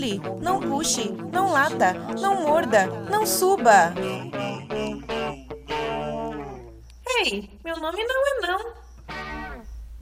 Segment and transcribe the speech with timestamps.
[0.00, 3.92] pule, não puxe, não lata, não morda, não suba.
[7.18, 8.80] Ei, meu nome não é não.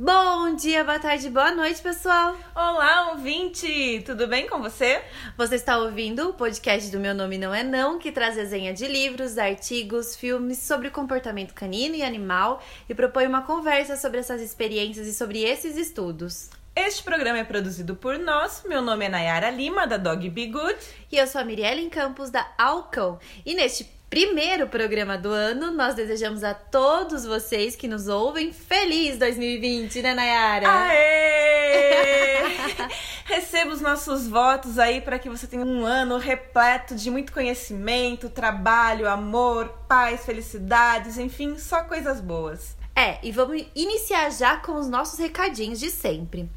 [0.01, 2.37] Bom dia, boa tarde, boa noite, pessoal.
[2.55, 4.01] Olá, ouvinte!
[4.07, 5.03] Tudo bem com você?
[5.37, 8.87] Você está ouvindo o podcast do Meu Nome Não É Não, que traz resenha de
[8.87, 15.09] livros, artigos, filmes sobre comportamento canino e animal e propõe uma conversa sobre essas experiências
[15.09, 16.51] e sobre esses estudos.
[16.87, 18.63] Este programa é produzido por nós.
[18.65, 20.79] Meu nome é Nayara Lima, da Dog Be Good.
[21.11, 23.19] E eu sou a Mirelle Campos, da Alcão.
[23.45, 29.19] E neste primeiro programa do ano, nós desejamos a todos vocês que nos ouvem feliz
[29.19, 30.69] 2020, né, Nayara?
[30.71, 32.45] Aê!
[33.27, 38.31] Receba os nossos votos aí para que você tenha um ano repleto de muito conhecimento,
[38.31, 42.77] trabalho, amor, paz, felicidades, enfim, só coisas boas.
[42.95, 46.49] É, e vamos iniciar já com os nossos recadinhos de sempre.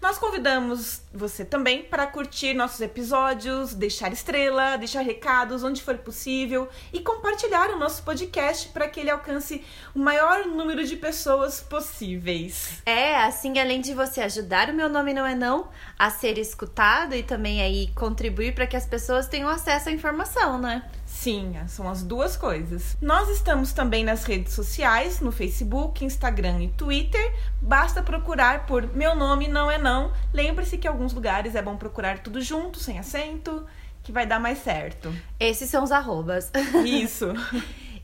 [0.00, 6.70] Nós convidamos você também para curtir nossos episódios, deixar estrela, deixar recados onde for possível
[6.90, 9.62] e compartilhar o nosso podcast para que ele alcance
[9.94, 12.80] o maior número de pessoas possíveis.
[12.86, 17.14] É, assim, além de você ajudar o meu nome não é não a ser escutado
[17.14, 20.82] e também aí contribuir para que as pessoas tenham acesso à informação, né?
[21.04, 22.96] Sim, são as duas coisas.
[23.02, 27.34] Nós estamos também nas redes sociais, no Facebook, Instagram e Twitter.
[27.60, 29.89] Basta procurar por Meu Nome Não É Não.
[30.32, 33.66] Lembre-se que em alguns lugares é bom procurar tudo junto, sem acento,
[34.02, 35.12] que vai dar mais certo.
[35.38, 36.50] Esses são os arrobas.
[36.84, 37.28] Isso.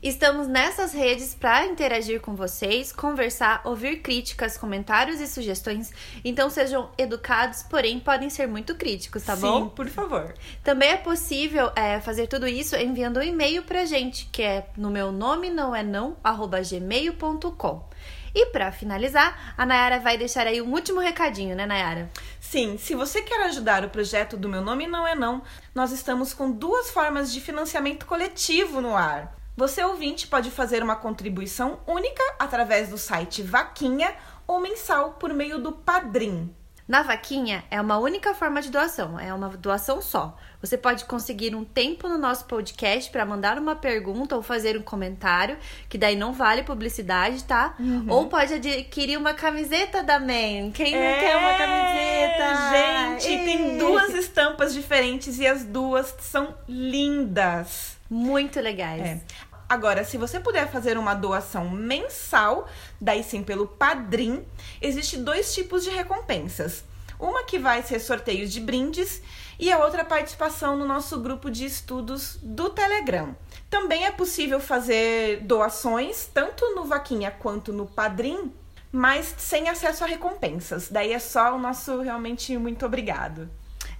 [0.01, 5.91] Estamos nessas redes para interagir com vocês, conversar, ouvir críticas, comentários e sugestões.
[6.23, 9.63] Então sejam educados, porém podem ser muito críticos, tá Sim, bom?
[9.63, 10.33] Sim, por favor.
[10.63, 14.91] Também é possível é, fazer tudo isso enviando um e-mail pra gente, que é no
[14.91, 17.89] meu nome não é não, arroba gmail.com.
[18.33, 22.09] E para finalizar, a Nayara vai deixar aí um último recadinho, né, Nayara?
[22.39, 25.41] Sim, se você quer ajudar o projeto do Meu Nome Não É Não,
[25.73, 29.35] nós estamos com duas formas de financiamento coletivo no ar.
[29.55, 34.15] Você, ouvinte, pode fazer uma contribuição única através do site Vaquinha
[34.45, 36.53] ou mensal por meio do Padrim.
[36.87, 40.37] Na Vaquinha é uma única forma de doação, é uma doação só.
[40.61, 44.81] Você pode conseguir um tempo no nosso podcast para mandar uma pergunta ou fazer um
[44.81, 45.57] comentário,
[45.87, 47.75] que daí não vale publicidade, tá?
[47.79, 48.05] Uhum.
[48.09, 50.71] Ou pode adquirir uma camiseta da Man.
[50.73, 53.17] Quem é, não quer uma camiseta?
[53.19, 57.95] Gente, tem duas estampas diferentes e as duas são lindas.
[58.09, 59.01] Muito legais.
[59.01, 59.21] É.
[59.69, 62.67] Agora, se você puder fazer uma doação mensal,
[63.01, 64.45] daí sim pelo Padrim,
[64.81, 66.85] existe dois tipos de recompensas.
[67.19, 69.21] Uma que vai ser sorteio de brindes
[69.59, 73.35] e a outra participação no nosso grupo de estudos do Telegram.
[73.69, 78.51] Também é possível fazer doações, tanto no Vaquinha quanto no Padrim,
[78.91, 80.89] mas sem acesso a recompensas.
[80.89, 83.49] Daí é só o nosso realmente muito obrigado.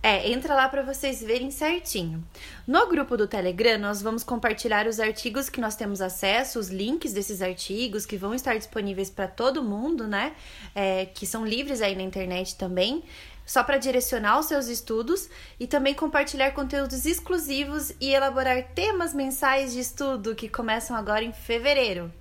[0.02, 2.24] É, entra lá para vocês verem certinho.
[2.68, 7.14] No grupo do Telegram, nós vamos compartilhar os artigos que nós temos acesso, os links
[7.14, 10.34] desses artigos que vão estar disponíveis para todo mundo, né?
[10.76, 13.04] É, que são livres aí na internet também
[13.48, 19.74] só para direcionar os seus estudos e também compartilhar conteúdos exclusivos e elaborar temas mensais
[19.74, 22.14] de estudo que começam agora em fevereiro.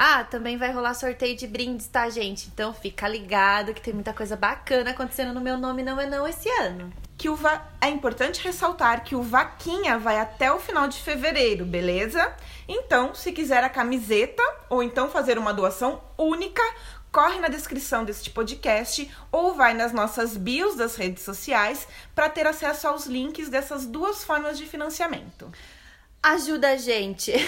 [0.00, 2.46] Ah, também vai rolar sorteio de brindes, tá, gente?
[2.46, 6.26] Então fica ligado que tem muita coisa bacana acontecendo no meu nome não é não
[6.28, 6.92] esse ano.
[7.16, 7.66] Que o va...
[7.80, 12.32] é importante ressaltar que o vaquinha vai até o final de fevereiro, beleza?
[12.68, 16.62] Então, se quiser a camiseta ou então fazer uma doação única,
[17.12, 22.46] corre na descrição deste podcast ou vai nas nossas bios das redes sociais para ter
[22.46, 25.50] acesso aos links dessas duas formas de financiamento.
[26.22, 27.30] Ajuda a gente.
[27.30, 27.38] É.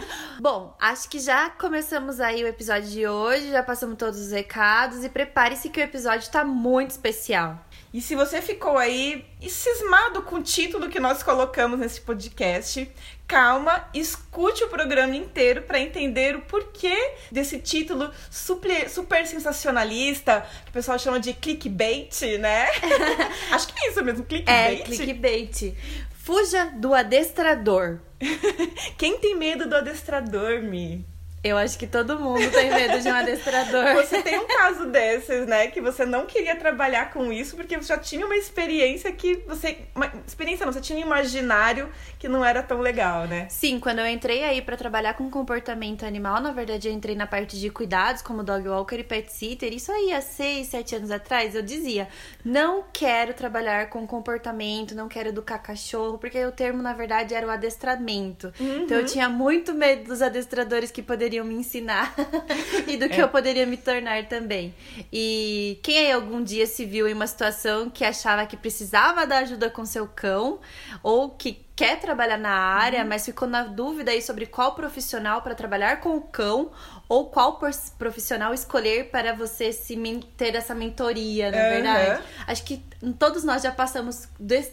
[0.40, 5.04] Bom, acho que já começamos aí o episódio de hoje, já passamos todos os recados
[5.04, 7.62] e prepare-se que o episódio tá muito especial.
[7.92, 12.90] E se você ficou aí cismado com o título que nós colocamos nesse podcast,
[13.30, 20.70] calma, escute o programa inteiro para entender o porquê desse título super, super sensacionalista, que
[20.70, 22.10] o pessoal chama de clickbait,
[22.40, 22.66] né?
[23.52, 24.80] Acho que é isso mesmo, clickbait.
[24.80, 25.76] É, clickbait.
[26.10, 28.00] Fuja do adestrador.
[28.98, 31.06] Quem tem medo medo do adestrador, Mi?
[31.42, 33.94] Eu acho que todo mundo tem medo de um adestrador.
[33.94, 35.68] Você tem um caso desses, né?
[35.68, 39.78] Que você não queria trabalhar com isso porque você já tinha uma experiência que você.
[39.94, 41.88] Uma experiência não, você tinha um imaginário
[42.18, 43.46] que não era tão legal, né?
[43.48, 47.26] Sim, quando eu entrei aí para trabalhar com comportamento animal, na verdade eu entrei na
[47.26, 49.72] parte de cuidados, como dog walker e pet sitter.
[49.72, 52.06] Isso aí há seis, sete anos atrás, eu dizia:
[52.44, 57.46] não quero trabalhar com comportamento, não quero educar cachorro, porque o termo, na verdade, era
[57.46, 58.52] o adestramento.
[58.60, 58.82] Uhum.
[58.82, 62.12] Então eu tinha muito medo dos adestradores que poderiam poderiam me ensinar
[62.88, 63.22] e do que é.
[63.22, 64.74] eu poderia me tornar também.
[65.12, 69.38] E quem aí algum dia se viu em uma situação que achava que precisava da
[69.38, 70.58] ajuda com seu cão
[71.02, 73.08] ou que quer trabalhar na área, uhum.
[73.08, 76.70] mas ficou na dúvida aí sobre qual profissional para trabalhar com o cão
[77.08, 77.58] ou qual
[77.98, 79.96] profissional escolher para você se
[80.36, 81.70] ter essa mentoria, na uhum.
[81.70, 82.22] verdade.
[82.46, 82.84] Acho que
[83.18, 84.28] todos nós já passamos,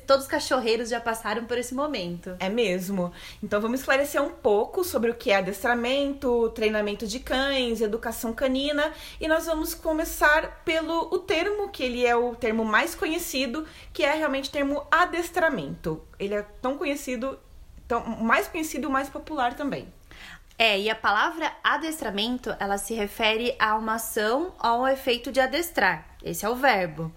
[0.06, 2.36] todos os cachorreiros já passaram por esse momento.
[2.42, 3.13] É mesmo.
[3.42, 8.92] Então vamos esclarecer um pouco sobre o que é adestramento, treinamento de cães, educação canina
[9.21, 14.04] e nós vamos começar pelo o termo que ele é o termo mais conhecido, que
[14.04, 16.01] é realmente o termo adestramento.
[16.19, 17.39] Ele é tão conhecido,
[17.87, 19.91] tão mais conhecido e mais popular também.
[20.59, 25.39] É, e a palavra adestramento, ela se refere a uma ação ou ao efeito de
[25.39, 26.05] adestrar.
[26.23, 27.11] Esse é o verbo.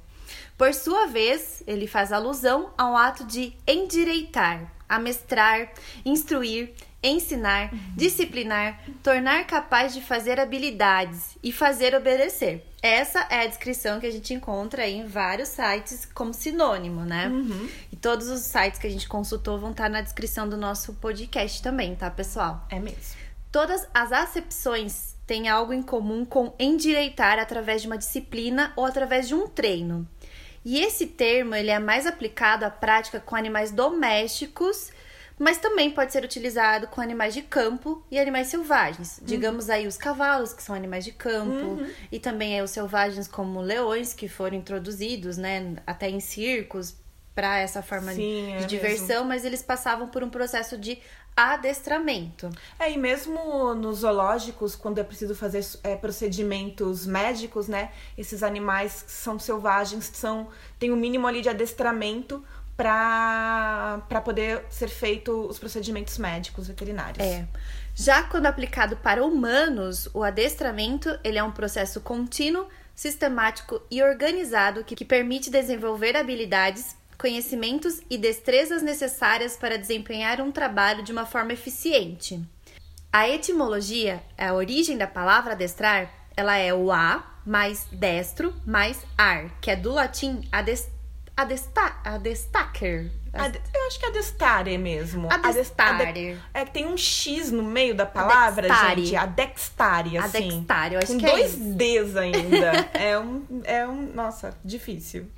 [0.58, 5.72] Por sua vez, ele faz alusão ao ato de endireitar, amestrar,
[6.04, 7.78] instruir, ensinar, uhum.
[7.96, 12.69] disciplinar, tornar capaz de fazer habilidades e fazer obedecer.
[12.82, 17.28] Essa é a descrição que a gente encontra em vários sites como sinônimo, né?
[17.28, 17.68] Uhum.
[17.92, 21.62] E todos os sites que a gente consultou vão estar na descrição do nosso podcast
[21.62, 22.66] também, tá, pessoal?
[22.70, 23.20] É mesmo.
[23.52, 29.28] Todas as acepções têm algo em comum com endireitar através de uma disciplina ou através
[29.28, 30.08] de um treino.
[30.64, 34.90] E esse termo ele é mais aplicado à prática com animais domésticos,
[35.40, 39.16] mas também pode ser utilizado com animais de campo e animais selvagens.
[39.16, 39.24] Uhum.
[39.24, 41.90] Digamos aí os cavalos, que são animais de campo, uhum.
[42.12, 46.94] e também é os selvagens como leões, que foram introduzidos, né, até em circos
[47.34, 49.28] para essa forma Sim, de é diversão, mesmo.
[49.28, 50.98] mas eles passavam por um processo de
[51.34, 52.50] adestramento.
[52.78, 57.92] É, e mesmo nos zoológicos, quando é preciso fazer é, procedimentos médicos, né?
[58.18, 60.48] Esses animais que são selvagens são,
[60.78, 62.44] tem o um mínimo ali de adestramento
[62.80, 67.22] para poder ser feito os procedimentos médicos veterinários.
[67.22, 67.46] É.
[67.94, 74.82] Já quando aplicado para humanos, o adestramento ele é um processo contínuo, sistemático e organizado
[74.82, 81.26] que, que permite desenvolver habilidades conhecimentos e destrezas necessárias para desempenhar um trabalho de uma
[81.26, 82.42] forma eficiente.
[83.12, 89.50] A etimologia, a origem da palavra adestrar, ela é o a mais destro mais ar,
[89.60, 90.48] que é do latim
[91.40, 95.28] adest, adesta, adestaker, Ad, eu acho que é adestare mesmo.
[95.30, 96.08] Adestare.
[96.08, 99.14] Adest, é que tem um X no meio da palavra, gente.
[99.14, 100.48] Adextare, assim.
[100.48, 102.72] Adextare, eu acho com que dois é Ds ainda.
[102.92, 104.12] é, um, é um...
[104.12, 105.28] Nossa, difícil.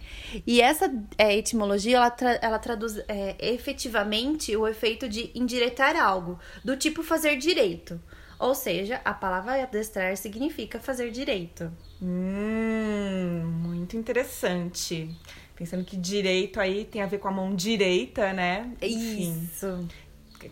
[0.47, 6.39] E essa é, etimologia, ela, tra, ela traduz é, efetivamente o efeito de endireitar algo.
[6.65, 8.01] Do tipo fazer direito.
[8.39, 11.71] Ou seja, a palavra adestrar significa fazer direito.
[12.01, 15.15] Hum, muito interessante.
[15.55, 18.73] Pensando que direito aí tem a ver com a mão direita, né?
[18.81, 19.89] Enfim, Isso.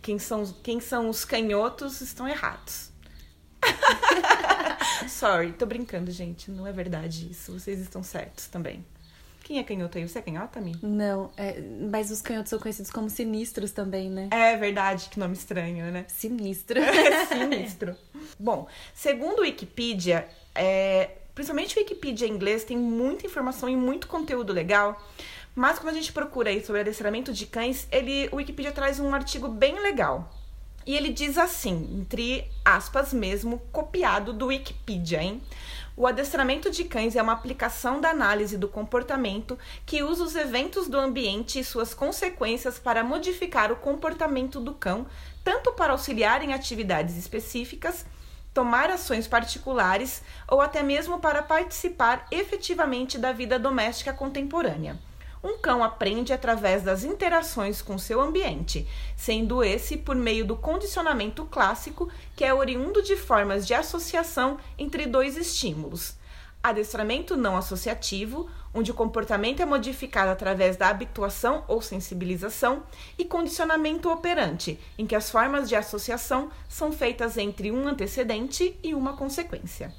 [0.03, 2.91] Quem são, quem são os canhotos estão errados.
[5.09, 6.51] Sorry, tô brincando, gente.
[6.51, 7.59] Não é verdade isso.
[7.59, 8.85] Vocês estão certos também.
[9.43, 10.09] Quem é canhoto aí?
[10.09, 10.77] Você é canhota, Mi?
[10.81, 14.29] Não, é, mas os canhotos são conhecidos como sinistros também, né?
[14.31, 16.05] É verdade, que nome estranho, né?
[16.07, 16.79] Sinistro.
[16.79, 17.97] É sinistro.
[18.39, 24.53] Bom, segundo Wikipedia, é, principalmente o Wikipedia em inglês, tem muita informação e muito conteúdo
[24.53, 25.03] legal.
[25.55, 29.15] Mas quando a gente procura aí sobre adestramento de cães, ele, o Wikipedia traz um
[29.15, 30.31] artigo bem legal.
[30.87, 35.41] E ele diz assim, entre aspas mesmo, copiado do Wikipedia, hein?
[35.97, 40.89] O adestramento de cães é uma aplicação da análise do comportamento que usa os eventos
[40.89, 45.07] do ambiente e suas consequências para modificar o comportamento do cão,
[45.43, 48.05] tanto para auxiliar em atividades específicas
[48.53, 54.99] tomar ações particulares ou até mesmo para participar efetivamente da vida doméstica contemporânea.
[55.43, 61.47] Um cão aprende através das interações com seu ambiente, sendo esse por meio do condicionamento
[61.47, 66.20] clássico, que é oriundo de formas de associação entre dois estímulos.
[66.63, 72.83] Adestramento não associativo, onde o comportamento é modificado através da habituação ou sensibilização,
[73.17, 78.95] e condicionamento operante, em que as formas de associação são feitas entre um antecedente e
[78.95, 79.91] uma consequência.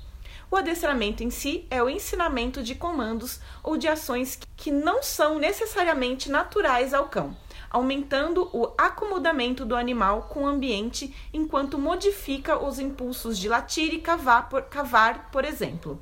[0.51, 5.39] O adestramento em si é o ensinamento de comandos ou de ações que não são
[5.39, 7.35] necessariamente naturais ao cão,
[7.71, 13.99] aumentando o acomodamento do animal com o ambiente enquanto modifica os impulsos de latir e
[13.99, 15.99] cavar, por, cavar, por exemplo.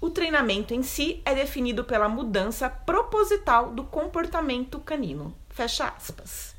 [0.00, 5.34] O treinamento em si é definido pela mudança proposital do comportamento canino.
[5.50, 6.54] Fecha aspas.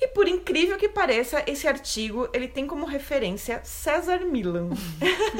[0.00, 4.70] E por incrível que pareça, esse artigo ele tem como referência César Milan.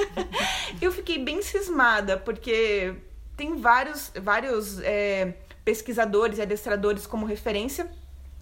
[0.80, 2.94] eu fiquei bem cismada porque
[3.36, 5.34] tem vários, vários é,
[5.64, 7.90] pesquisadores e adestradores como referência.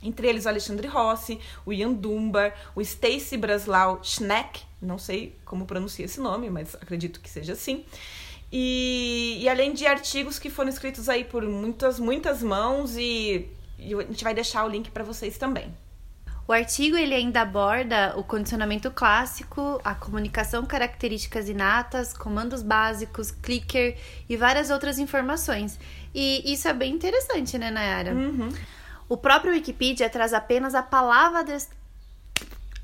[0.00, 5.64] Entre eles o Alexandre Rossi, o Ian Dunbar, o Stacy Braslau Schneck, não sei como
[5.64, 7.85] pronuncia esse nome, mas acredito que seja assim.
[8.52, 13.94] E, e além de artigos que foram escritos aí por muitas, muitas mãos e, e
[13.94, 15.75] a gente vai deixar o link para vocês também.
[16.47, 23.97] O artigo ele ainda aborda o condicionamento clássico, a comunicação características inatas, comandos básicos, clicker
[24.28, 25.78] e várias outras informações.
[26.14, 28.12] E isso é bem interessante, né, Nayara?
[28.12, 28.50] Uhum.
[29.09, 31.42] O próprio Wikipedia traz apenas a palavra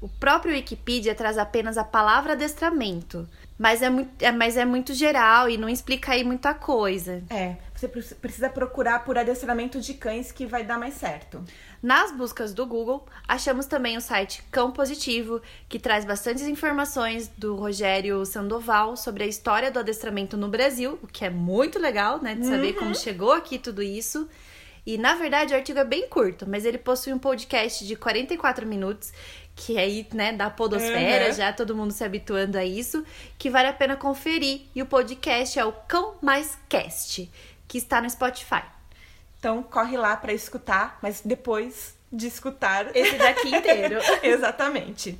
[0.00, 4.94] o próprio Wikipedia traz apenas a palavra adestramento, mas é, muito, é, mas é muito
[4.94, 7.22] geral e não explica aí muita coisa.
[7.28, 11.42] É, você precisa procurar por adestramento de cães que vai dar mais certo.
[11.82, 17.56] Nas buscas do Google, achamos também o site Cão Positivo, que traz bastantes informações do
[17.56, 22.34] Rogério Sandoval sobre a história do adestramento no Brasil, o que é muito legal, né,
[22.34, 22.78] de saber uhum.
[22.78, 24.28] como chegou aqui tudo isso.
[24.88, 28.66] E na verdade o artigo é bem curto, mas ele possui um podcast de 44
[28.66, 29.12] minutos
[29.54, 31.34] que aí, né, da podosfera, uhum.
[31.34, 33.04] já todo mundo se habituando a isso,
[33.36, 34.62] que vale a pena conferir.
[34.74, 37.30] E o podcast é o Cão Mais Cast,
[37.66, 38.62] que está no Spotify.
[39.38, 44.00] Então corre lá para escutar, mas depois de escutar esse daqui inteiro.
[44.24, 45.18] Exatamente.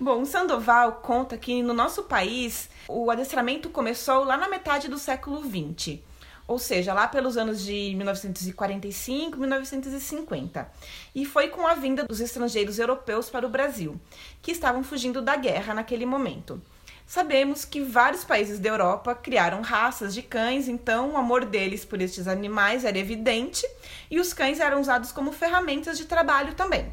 [0.00, 4.98] Bom, o Sandoval conta que no nosso país o adestramento começou lá na metade do
[4.98, 6.00] século XX
[6.46, 10.70] ou seja, lá pelos anos de 1945, 1950.
[11.14, 14.00] E foi com a vinda dos estrangeiros europeus para o Brasil,
[14.42, 16.60] que estavam fugindo da guerra naquele momento.
[17.06, 22.00] Sabemos que vários países da Europa criaram raças de cães, então o amor deles por
[22.00, 23.66] estes animais era evidente
[24.10, 26.90] e os cães eram usados como ferramentas de trabalho também.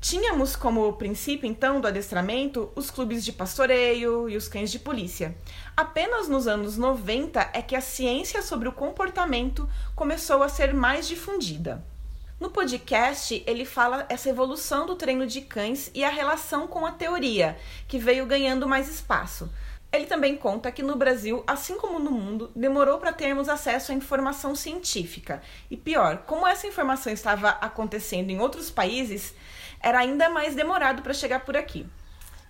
[0.00, 5.36] Tínhamos como princípio, então, do adestramento os clubes de pastoreio e os cães de polícia.
[5.76, 11.08] Apenas nos anos 90 é que a ciência sobre o comportamento começou a ser mais
[11.08, 11.84] difundida.
[12.38, 16.92] No podcast, ele fala essa evolução do treino de cães e a relação com a
[16.92, 17.56] teoria,
[17.88, 19.50] que veio ganhando mais espaço.
[19.90, 23.94] Ele também conta que no Brasil, assim como no mundo, demorou para termos acesso à
[23.94, 25.40] informação científica.
[25.70, 29.34] E pior, como essa informação estava acontecendo em outros países,
[29.86, 31.86] era ainda mais demorado para chegar por aqui.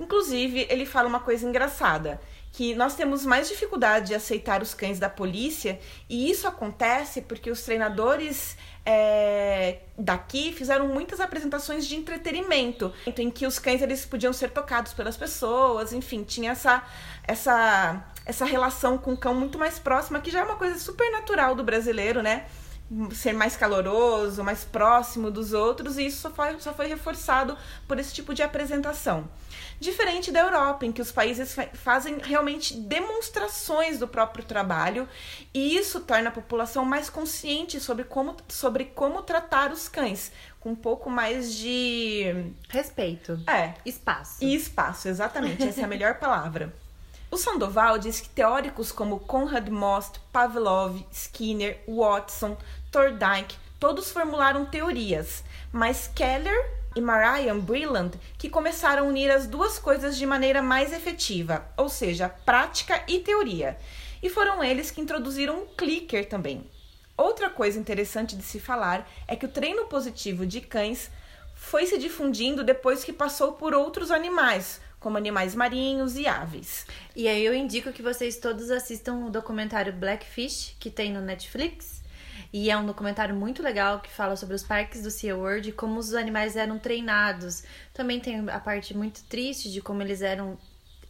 [0.00, 2.18] Inclusive, ele fala uma coisa engraçada,
[2.50, 5.78] que nós temos mais dificuldade de aceitar os cães da polícia,
[6.08, 13.46] e isso acontece porque os treinadores é, daqui fizeram muitas apresentações de entretenimento, em que
[13.46, 16.82] os cães eles podiam ser tocados pelas pessoas, enfim, tinha essa,
[17.22, 21.10] essa, essa relação com o cão muito mais próxima, que já é uma coisa super
[21.12, 22.46] natural do brasileiro, né?
[23.12, 27.56] Ser mais caloroso, mais próximo dos outros, e isso só foi, só foi reforçado
[27.88, 29.28] por esse tipo de apresentação.
[29.78, 35.08] Diferente da Europa, em que os países fazem realmente demonstrações do próprio trabalho,
[35.52, 40.70] e isso torna a população mais consciente sobre como, sobre como tratar os cães, com
[40.70, 42.52] um pouco mais de.
[42.68, 43.38] Respeito.
[43.46, 43.74] É.
[43.84, 44.42] Espaço.
[44.42, 46.72] E espaço, exatamente, essa é a melhor palavra.
[47.30, 52.56] O Sandoval diz que teóricos como Conrad Most, Pavlov, Skinner, Watson,
[52.90, 55.42] Thorndike, todos formularam teorias,
[55.72, 60.92] mas Keller e Marian Brilland que começaram a unir as duas coisas de maneira mais
[60.92, 63.76] efetiva, ou seja, prática e teoria.
[64.22, 66.64] E foram eles que introduziram o clicker também.
[67.16, 71.10] Outra coisa interessante de se falar é que o treino positivo de cães
[71.54, 76.84] foi se difundindo depois que passou por outros animais, como animais marinhos e aves.
[77.14, 82.02] E aí eu indico que vocês todos assistam o documentário Blackfish, que tem no Netflix.
[82.52, 86.00] E é um documentário muito legal que fala sobre os parques do SeaWorld e como
[86.00, 87.62] os animais eram treinados.
[87.94, 90.58] Também tem a parte muito triste de como eles eram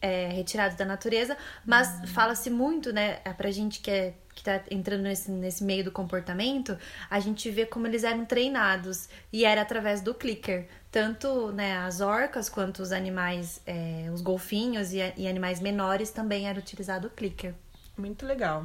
[0.03, 1.35] é, retirados da natureza,
[1.65, 2.07] mas uhum.
[2.09, 6.79] fala-se muito, né, pra gente que é que tá entrando nesse, nesse meio do comportamento,
[7.09, 10.69] a gente vê como eles eram treinados e era através do clicker.
[10.97, 16.49] Tanto né, as orcas quanto os animais, é, os golfinhos e, e animais menores também
[16.49, 17.53] era utilizado o clicker.
[17.99, 18.65] Muito legal.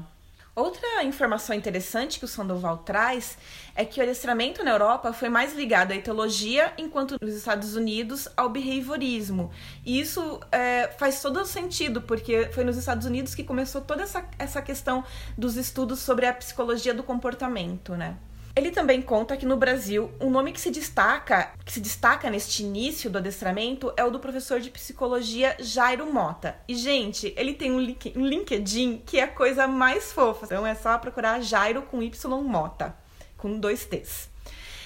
[0.56, 3.38] Outra informação interessante que o Sandoval traz
[3.76, 8.30] é que o adestramento na Europa foi mais ligado à etologia, enquanto nos Estados Unidos
[8.38, 9.52] ao behaviorismo.
[9.86, 14.26] E isso é, faz todo sentido, porque foi nos Estados Unidos que começou toda essa,
[14.40, 15.04] essa questão
[15.38, 18.16] dos estudos sobre a psicologia do comportamento, né?
[18.56, 22.64] Ele também conta que no Brasil, um nome que se destaca, que se destaca neste
[22.64, 26.58] início do adestramento é o do professor de psicologia Jairo Mota.
[26.68, 30.46] E gente, ele tem um, link, um LinkedIn que é a coisa mais fofa.
[30.46, 32.94] Então é só procurar Jairo com Y Mota,
[33.38, 34.30] com dois T's.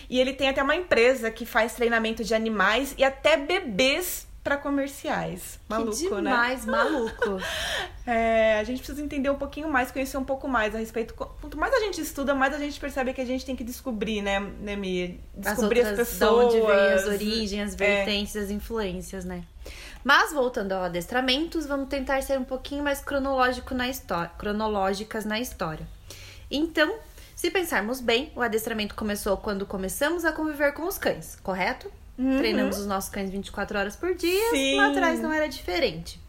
[0.07, 4.57] E ele tem até uma empresa que faz treinamento de animais e até bebês para
[4.57, 5.59] comerciais.
[5.67, 6.17] Maluco, que né?
[6.17, 7.39] demais, maluco.
[8.05, 11.15] é, a gente precisa entender um pouquinho mais, conhecer um pouco mais a respeito.
[11.15, 14.21] Quanto mais a gente estuda, mais a gente percebe que a gente tem que descobrir,
[14.21, 15.19] né, né Mi?
[15.33, 16.53] Descobrir as, outras, as pessoas.
[16.53, 17.77] De onde vem as origens, as é.
[17.77, 18.39] vertentes, é.
[18.41, 19.43] as influências, né?
[20.03, 25.39] Mas voltando ao adestramentos, vamos tentar ser um pouquinho mais cronológico na história, cronológicas na
[25.39, 25.87] história.
[26.51, 26.99] Então,
[27.35, 31.91] se pensarmos bem, o adestramento começou quando começamos a conviver com os cães, correto?
[32.17, 32.37] Uhum.
[32.37, 34.75] Treinamos os nossos cães 24 horas por dia, Sim.
[34.75, 36.19] lá atrás não era diferente.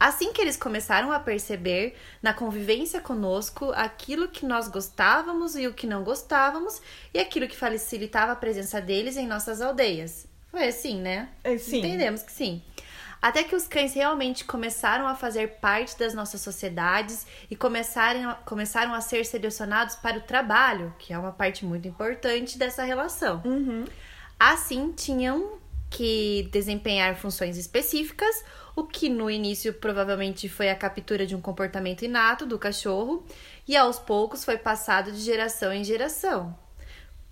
[0.00, 5.74] Assim que eles começaram a perceber na convivência conosco aquilo que nós gostávamos e o
[5.74, 6.80] que não gostávamos
[7.12, 10.28] e aquilo que facilitava a presença deles em nossas aldeias.
[10.52, 11.28] Foi assim, né?
[11.42, 11.78] É, sim.
[11.78, 12.62] Entendemos que sim.
[13.20, 18.94] Até que os cães realmente começaram a fazer parte das nossas sociedades e começaram, começaram
[18.94, 23.42] a ser selecionados para o trabalho, que é uma parte muito importante dessa relação.
[23.44, 23.84] Uhum.
[24.38, 25.58] Assim, tinham
[25.90, 28.44] que desempenhar funções específicas,
[28.76, 33.24] o que no início provavelmente foi a captura de um comportamento inato do cachorro
[33.66, 36.56] e aos poucos foi passado de geração em geração.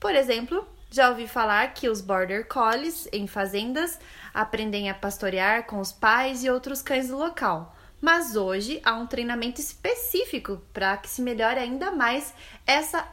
[0.01, 3.99] Por exemplo, já ouvi falar que os border collies em fazendas
[4.35, 7.77] aprendem a pastorear com os pais e outros cães do local.
[8.01, 12.35] Mas hoje há um treinamento específico para que se melhore ainda mais
[12.67, 13.07] essa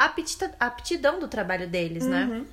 [0.60, 2.26] aptidão do trabalho deles, né?
[2.26, 2.40] uhum.
[2.40, 2.46] né?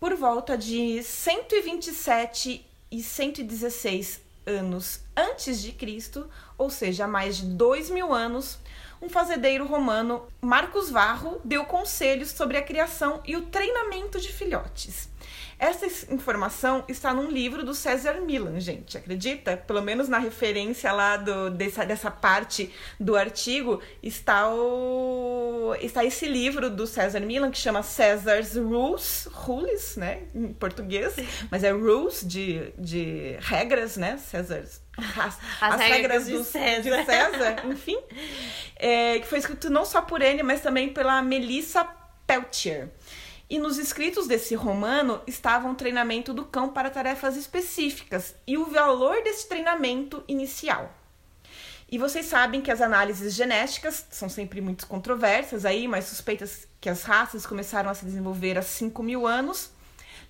[0.00, 6.26] Por volta de 127 e 116 anos antes de Cristo,
[6.56, 8.58] ou seja, há mais de dois mil anos,
[9.02, 15.09] um fazendeiro romano, Marcos Varro, deu conselhos sobre a criação e o treinamento de filhotes.
[15.60, 19.58] Essa informação está num livro do César Milan, gente, acredita?
[19.58, 26.26] Pelo menos na referência lá do, dessa, dessa parte do artigo está o está esse
[26.26, 31.14] livro do César Milan que chama César's Rules, Rules, né, em português,
[31.50, 36.44] mas é Rules de, de regras, né, César's as, as, as, regras, regras de, do,
[36.44, 36.82] César.
[36.82, 37.98] de César, enfim,
[38.76, 41.86] é, que foi escrito não só por ele, mas também pela Melissa
[42.26, 42.88] Peltier.
[43.50, 48.66] E nos escritos desse romano estava um treinamento do cão para tarefas específicas e o
[48.66, 50.94] valor desse treinamento inicial.
[51.90, 56.88] E vocês sabem que as análises genéticas são sempre muito controversas aí, mas suspeitas que
[56.88, 59.72] as raças começaram a se desenvolver há 5 mil anos.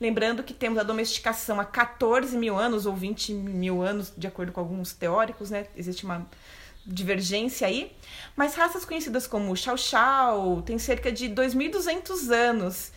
[0.01, 4.51] Lembrando que temos a domesticação há 14 mil anos ou 20 mil anos, de acordo
[4.51, 5.67] com alguns teóricos, né?
[5.77, 6.27] Existe uma
[6.93, 7.97] divergência aí.
[8.37, 12.93] Mas raças conhecidas como Chow Chow têm cerca de 2.200 anos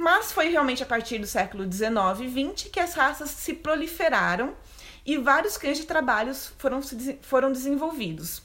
[0.00, 4.54] mas foi realmente a partir do século XIX e XX que as raças se proliferaram
[5.04, 6.80] e vários cães de trabalho foram,
[7.20, 8.42] foram desenvolvidos.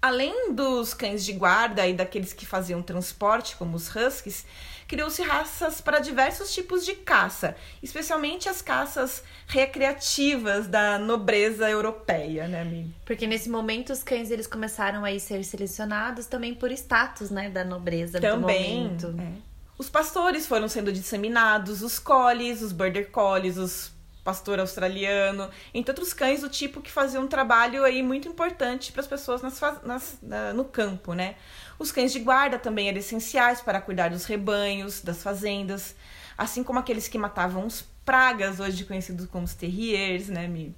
[0.00, 4.46] Além dos cães de guarda e daqueles que faziam transporte, como os huskies,
[4.86, 12.64] criou-se raças para diversos tipos de caça, especialmente as caças recreativas da nobreza europeia, né,
[12.64, 12.94] Mi?
[13.04, 17.64] Porque nesse momento os cães eles começaram a ser selecionados também por status, né, da
[17.64, 19.20] nobreza também, do momento.
[19.20, 19.56] É.
[19.78, 23.96] Os pastores foram sendo disseminados, os collies, os border collies, os
[24.26, 29.00] pastor australiano, entre outros cães do tipo que faziam um trabalho aí muito importante para
[29.00, 31.36] as pessoas nas, nas, na, no campo, né?
[31.78, 35.94] Os cães de guarda também eram essenciais para cuidar dos rebanhos, das fazendas,
[36.36, 40.74] assim como aqueles que matavam os pragas, hoje conhecidos como os terriers, né, Mi?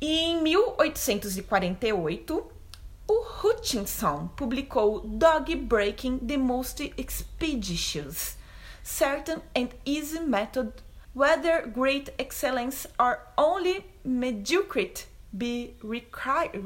[0.00, 2.52] E em 1848,
[3.06, 8.36] o Hutchinson publicou Dog Breaking the Most Expeditious,
[8.82, 10.72] Certain and Easy Method
[11.14, 16.62] Whether Great Excellence or Only Mediocrity be required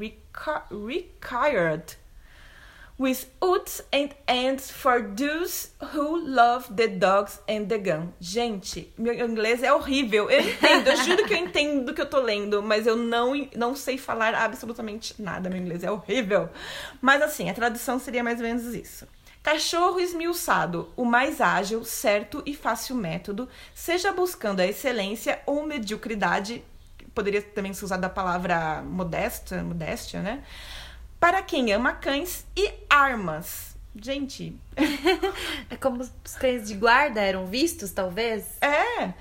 [2.99, 8.13] with uts and ends for those who love the dogs and the gun.
[8.19, 10.29] Gente, meu inglês é horrível.
[10.29, 13.33] Eu entendo, eu juro que eu entendo do que eu tô lendo, mas eu não,
[13.55, 15.49] não sei falar absolutamente nada.
[15.49, 16.49] Meu inglês é horrível.
[17.01, 19.07] Mas assim, a tradução seria mais ou menos isso.
[19.41, 26.61] Cachorro esmiuçado, o mais ágil, certo e fácil método, seja buscando a excelência ou mediocridade,
[27.15, 30.43] poderia também ser usada a palavra modesta, modéstia, né?
[31.19, 33.75] Para quem ama cães e armas.
[33.95, 34.55] Gente.
[35.69, 38.57] é como os cães de guarda eram vistos, talvez?
[38.61, 39.13] É.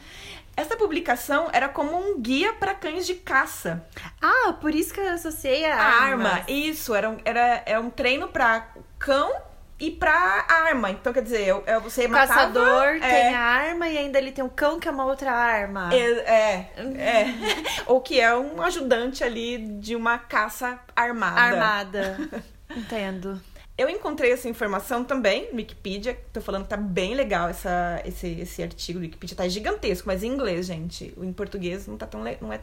[0.56, 3.86] Essa publicação era como um guia para cães de caça.
[4.20, 6.44] Ah, por isso que eu associei a, a arma.
[6.48, 9.32] Isso, era um, era, era um treino para cão
[9.80, 10.90] e pra arma.
[10.90, 12.34] Então, quer dizer, é, é você O matava...
[12.52, 15.30] caçador é, tem a arma e ainda ele tem o cão que é uma outra
[15.32, 15.90] arma.
[15.94, 17.34] É, é, é.
[17.86, 21.40] Ou que é um ajudante ali de uma caça armada.
[21.40, 22.18] Armada.
[22.76, 23.40] Entendo.
[23.76, 26.18] Eu encontrei essa informação também no Wikipedia.
[26.32, 29.36] Tô falando que tá bem legal essa, esse, esse artigo do Wikipedia.
[29.36, 31.14] Tá gigantesco, mas em inglês, gente.
[31.16, 32.24] O em português não tá tão...
[32.24, 32.58] le- Não é,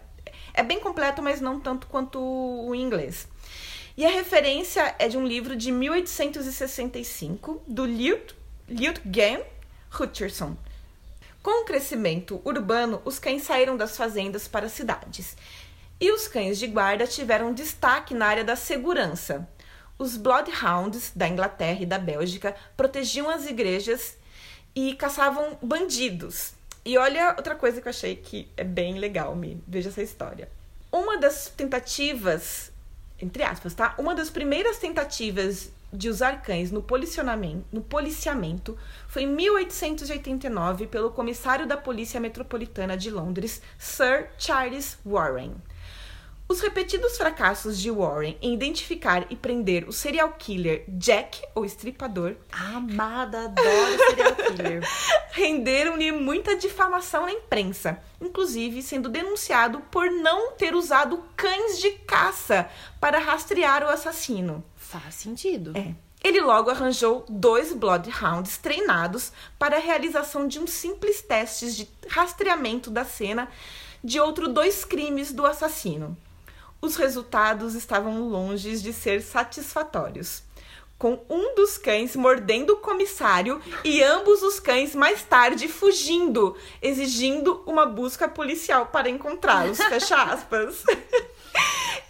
[0.53, 3.29] é bem completo, mas não tanto quanto o inglês.
[3.97, 8.35] E a referência é de um livro de 1865, do Liut,
[8.67, 9.41] Liutgen
[9.97, 10.57] Hutcherson.
[11.41, 15.37] Com o crescimento urbano, os cães saíram das fazendas para as cidades.
[15.97, 19.47] E os cães de guarda tiveram destaque na área da segurança.
[19.97, 24.17] Os Bloodhounds da Inglaterra e da Bélgica protegiam as igrejas
[24.75, 26.51] e caçavam bandidos.
[26.83, 30.49] E olha outra coisa que eu achei que é bem legal, me veja essa história.
[30.91, 32.73] Uma das tentativas,
[33.19, 33.95] entre aspas, tá?
[33.97, 41.11] Uma das primeiras tentativas de usar cães no policiamento, no policiamento foi em 1889 pelo
[41.11, 45.53] comissário da Polícia Metropolitana de Londres, Sir Charles Warren.
[46.47, 52.35] Os repetidos fracassos de Warren em identificar e prender o serial killer Jack, ou estripador,
[52.51, 54.83] Amada, adoro serial killer.
[55.35, 62.69] renderam-lhe muita difamação na imprensa, inclusive sendo denunciado por não ter usado cães de caça
[63.01, 64.63] para rastrear o assassino.
[64.75, 65.73] Faz sentido.
[65.75, 65.95] É.
[66.23, 72.91] Ele logo arranjou dois Bloodhounds treinados para a realização de um simples testes de rastreamento
[72.91, 73.49] da cena
[74.03, 76.15] de outros dois crimes do assassino.
[76.85, 80.43] Os resultados estavam longe de ser satisfatórios.
[80.99, 87.63] Com um dos cães mordendo o comissário e ambos os cães mais tarde fugindo, exigindo
[87.65, 89.79] uma busca policial para encontrá-los.
[89.89, 90.83] Fecha aspas.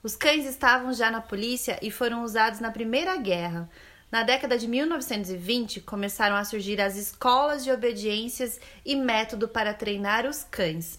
[0.03, 3.69] Os cães estavam já na polícia e foram usados na Primeira Guerra.
[4.11, 10.25] Na década de 1920, começaram a surgir as escolas de obediências e método para treinar
[10.25, 10.99] os cães.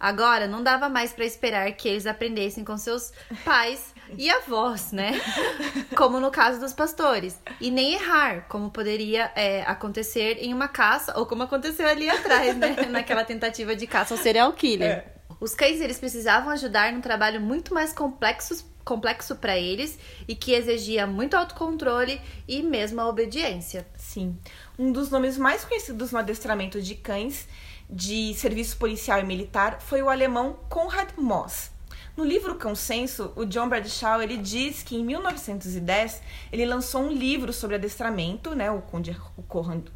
[0.00, 3.12] Agora não dava mais para esperar que eles aprendessem com seus
[3.44, 5.20] pais e avós, né?
[5.96, 7.38] Como no caso dos pastores.
[7.60, 12.56] E nem errar, como poderia é, acontecer em uma caça, ou como aconteceu ali atrás,
[12.56, 12.76] né?
[12.88, 14.88] Naquela tentativa de caça ao serial killer.
[14.88, 15.17] É.
[15.40, 20.52] Os cães eles precisavam ajudar num trabalho muito mais complexo, complexo para eles e que
[20.52, 23.86] exigia muito autocontrole e mesmo a obediência.
[23.96, 24.36] Sim.
[24.78, 27.46] Um dos nomes mais conhecidos no adestramento de cães
[27.88, 31.70] de serviço policial e militar foi o alemão Konrad Moss.
[32.16, 36.20] No livro Cão Senso, o John Bradshaw ele diz que em 1910
[36.52, 39.86] ele lançou um livro sobre adestramento, né, o, Conrad,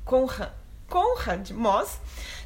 [0.89, 1.99] Conrad Moss,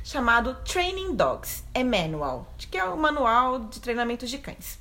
[0.06, 4.78] chamado Training Dogs, é Manual, que é o manual de treinamento de cães.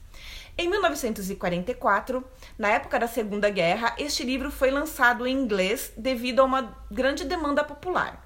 [0.56, 2.24] Em 1944,
[2.60, 7.26] na época da Segunda Guerra, este livro foi lançado em inglês devido a uma grande
[7.26, 8.24] demanda popular.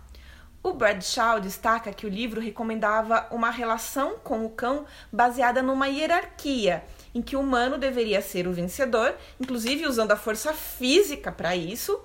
[0.61, 6.83] O Bradshaw destaca que o livro recomendava uma relação com o cão baseada numa hierarquia,
[7.15, 11.97] em que o humano deveria ser o vencedor, inclusive usando a força física para isso.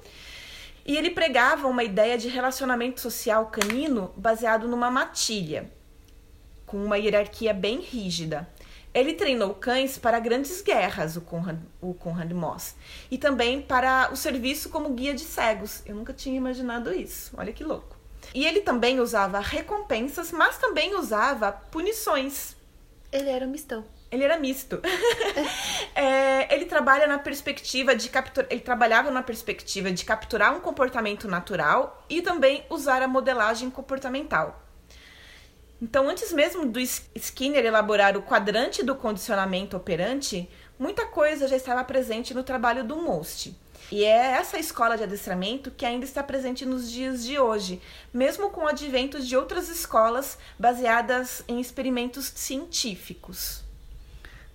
[0.85, 5.71] E ele pregava uma ideia de relacionamento social canino baseado numa matilha,
[6.67, 8.49] com uma hierarquia bem rígida.
[8.93, 12.77] Ele treinou cães para grandes guerras, o Conrad, o Conrad Moss,
[13.11, 15.83] e também para o serviço como guia de cegos.
[15.87, 17.33] Eu nunca tinha imaginado isso.
[17.37, 17.97] Olha que louco.
[18.33, 22.55] E ele também usava recompensas, mas também usava punições.
[23.11, 23.85] Ele era um mistão.
[24.15, 24.81] Ele era misto.
[25.97, 28.49] É, ele trabalha na perspectiva de capturar.
[28.51, 34.61] Ele trabalhava na perspectiva de capturar um comportamento natural e também usar a modelagem comportamental.
[35.81, 41.85] Então, antes mesmo do Skinner elaborar o quadrante do condicionamento operante, muita coisa já estava
[41.85, 43.57] presente no trabalho do Most.
[43.93, 47.81] E é essa escola de adestramento que ainda está presente nos dias de hoje,
[48.13, 53.64] mesmo com o advento de outras escolas baseadas em experimentos científicos.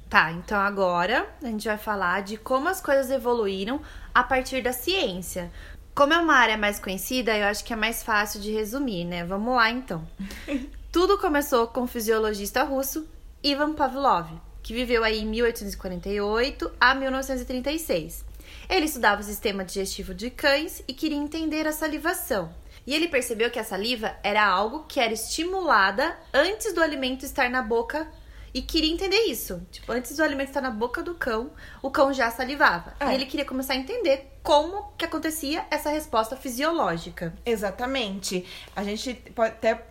[0.10, 3.80] Tá, então agora a gente vai falar de como as coisas evoluíram
[4.14, 5.52] a partir da ciência.
[5.94, 9.24] Como é uma área mais conhecida, eu acho que é mais fácil de resumir, né?
[9.24, 10.08] Vamos lá então.
[10.92, 13.08] Tudo começou com o fisiologista russo
[13.44, 14.32] Ivan Pavlov,
[14.64, 18.26] que viveu aí em 1848 a 1936.
[18.68, 22.52] Ele estudava o sistema digestivo de cães e queria entender a salivação.
[22.88, 27.48] E ele percebeu que a saliva era algo que era estimulada antes do alimento estar
[27.48, 28.08] na boca
[28.54, 29.62] e queria entender isso.
[29.72, 32.94] Tipo, antes do alimento estar na boca do cão, o cão já salivava.
[33.00, 33.12] É.
[33.12, 37.34] E ele queria começar a entender como que acontecia essa resposta fisiológica.
[37.46, 38.46] Exatamente.
[38.76, 39.86] A gente pode até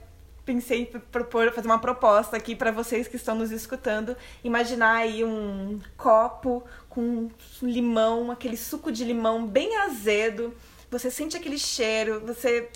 [0.44, 4.16] pensei em propor, fazer uma proposta aqui para vocês que estão nos escutando.
[4.42, 7.28] Imaginar aí um copo com
[7.60, 10.54] limão, aquele suco de limão bem azedo.
[10.90, 12.70] Você sente aquele cheiro, você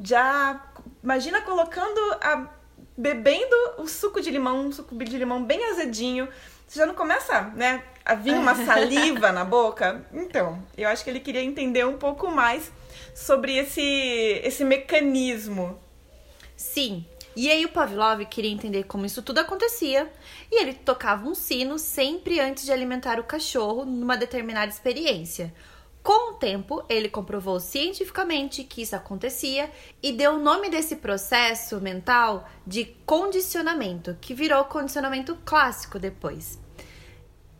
[0.00, 0.64] já
[1.02, 2.48] imagina colocando a
[3.00, 6.28] bebendo o suco de limão, um suco de limão bem azedinho.
[6.66, 10.06] Você já não começa, né, a vir uma saliva na boca?
[10.12, 12.70] Então, eu acho que ele queria entender um pouco mais
[13.14, 15.80] sobre esse esse mecanismo
[16.60, 17.06] Sim.
[17.34, 20.12] E aí o Pavlov queria entender como isso tudo acontecia,
[20.52, 25.54] e ele tocava um sino sempre antes de alimentar o cachorro numa determinada experiência.
[26.02, 29.70] Com o tempo, ele comprovou cientificamente que isso acontecia
[30.02, 36.58] e deu o nome desse processo mental de condicionamento, que virou condicionamento clássico depois.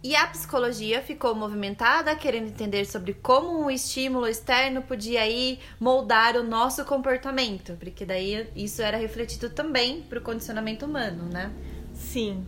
[0.02, 6.36] E a psicologia ficou movimentada, querendo entender sobre como um estímulo externo podia aí moldar
[6.36, 11.52] o nosso comportamento, porque daí isso era refletido também para o condicionamento humano, né?
[11.92, 12.46] Sim.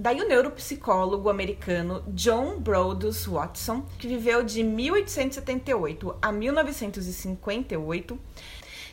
[0.00, 8.16] Daí o neuropsicólogo americano John Brodus Watson, que viveu de 1878 a 1958,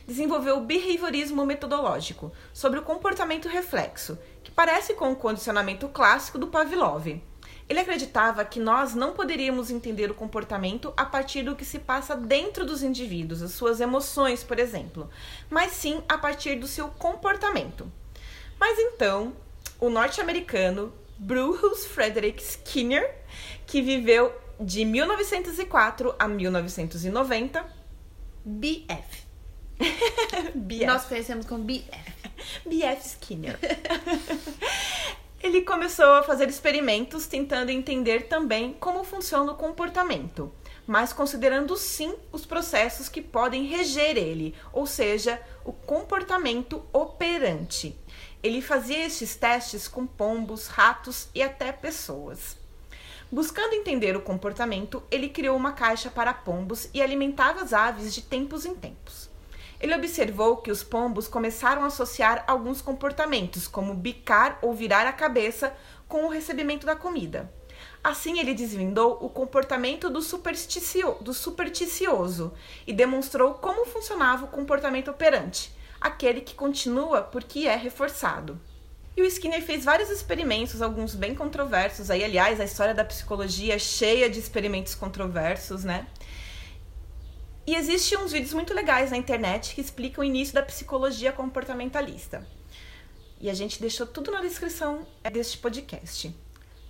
[0.04, 6.48] desenvolveu o behaviorismo metodológico sobre o comportamento reflexo, que parece com o condicionamento clássico do
[6.48, 7.06] Pavlov.
[7.68, 12.16] Ele acreditava que nós não poderíamos entender o comportamento a partir do que se passa
[12.16, 15.08] dentro dos indivíduos, as suas emoções, por exemplo,
[15.48, 17.88] mas sim a partir do seu comportamento.
[18.58, 19.34] Mas então,
[19.80, 23.14] o norte-americano Bruce Frederick Skinner,
[23.66, 27.64] que viveu de 1904 a 1990,
[28.44, 29.26] BF.
[30.54, 30.86] BF.
[30.86, 32.16] Nós conhecemos como BF.
[32.64, 33.58] BF Skinner.
[35.42, 40.52] Ele começou a fazer experimentos tentando entender também como funciona o comportamento,
[40.86, 47.94] mas considerando sim os processos que podem reger ele, ou seja, o comportamento operante.
[48.46, 52.56] Ele fazia estes testes com pombos, ratos e até pessoas.
[53.28, 58.22] Buscando entender o comportamento, ele criou uma caixa para pombos e alimentava as aves de
[58.22, 59.28] tempos em tempos.
[59.80, 65.12] Ele observou que os pombos começaram a associar alguns comportamentos, como bicar ou virar a
[65.12, 67.52] cabeça, com o recebimento da comida.
[68.04, 72.52] Assim, ele desvendou o comportamento do, supersticio do supersticioso
[72.86, 75.74] e demonstrou como funcionava o comportamento operante,
[76.06, 78.60] aquele que continua porque é reforçado.
[79.16, 82.10] E o Skinner fez vários experimentos, alguns bem controversos.
[82.10, 86.06] Aí, aliás, a história da psicologia é cheia de experimentos controversos, né?
[87.66, 92.46] E existem uns vídeos muito legais na internet que explicam o início da psicologia comportamentalista.
[93.40, 96.34] E a gente deixou tudo na descrição deste podcast.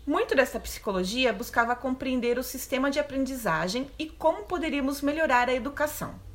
[0.05, 6.26] Muito dessa psicologia buscava compreender o sistema de aprendizagem e como poderíamos melhorar a educação.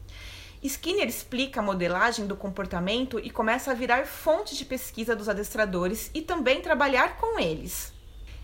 [0.63, 6.11] Skinner explica a modelagem do comportamento e começa a virar fonte de pesquisa dos adestradores
[6.13, 7.93] e também trabalhar com eles.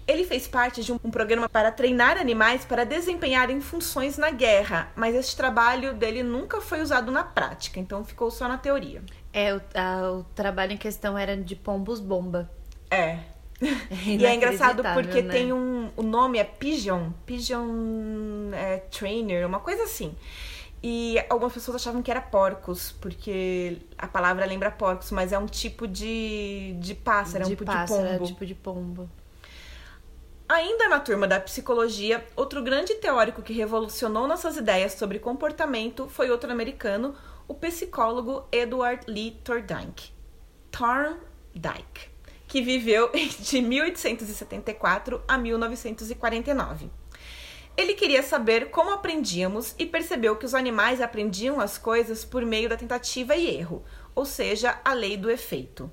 [0.08, 5.14] Ele fez parte de um, programa para treinar animais para desempenharem funções na guerra, mas
[5.14, 9.04] esse trabalho dele nunca foi usado na prática, então ficou só na teoria.
[9.34, 12.50] É, o, a, o trabalho em questão era de pombos bomba.
[12.90, 13.20] É.
[14.06, 15.34] e é engraçado porque né?
[15.34, 15.92] tem um.
[15.96, 17.10] O nome é Pigeon.
[17.26, 20.16] Pigeon é, Trainer, uma coisa assim.
[20.82, 25.48] E algumas pessoas achavam que era porcos, porque a palavra lembra porcos, mas é um
[25.48, 28.24] tipo de, de pássaro, de é um tipo pássaro, de pombo.
[28.24, 29.10] É tipo de pombo.
[30.48, 36.30] Ainda na turma da psicologia, outro grande teórico que revolucionou nossas ideias sobre comportamento foi
[36.30, 37.16] outro americano,
[37.48, 40.12] o psicólogo Edward Lee Thorndike.
[40.72, 42.10] Thorndike,
[42.48, 46.90] que viveu de 1874 a 1949.
[47.78, 52.68] Ele queria saber como aprendíamos e percebeu que os animais aprendiam as coisas por meio
[52.68, 53.86] da tentativa e erro,
[54.16, 55.92] ou seja, a lei do efeito.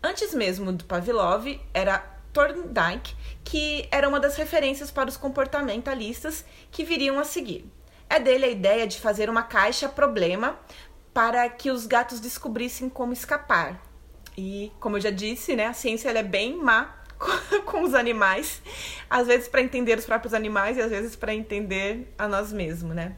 [0.00, 1.98] Antes mesmo do Pavlov, era
[2.32, 7.68] Thorndike, que era uma das referências para os comportamentalistas que viriam a seguir.
[8.08, 10.56] É dele a ideia de fazer uma caixa problema
[11.12, 13.82] para que os gatos descobrissem como escapar.
[14.36, 16.97] E, como eu já disse, né, a ciência é bem má
[17.66, 18.62] com os animais,
[19.08, 22.94] às vezes para entender os próprios animais e às vezes para entender a nós mesmos,
[22.94, 23.16] né?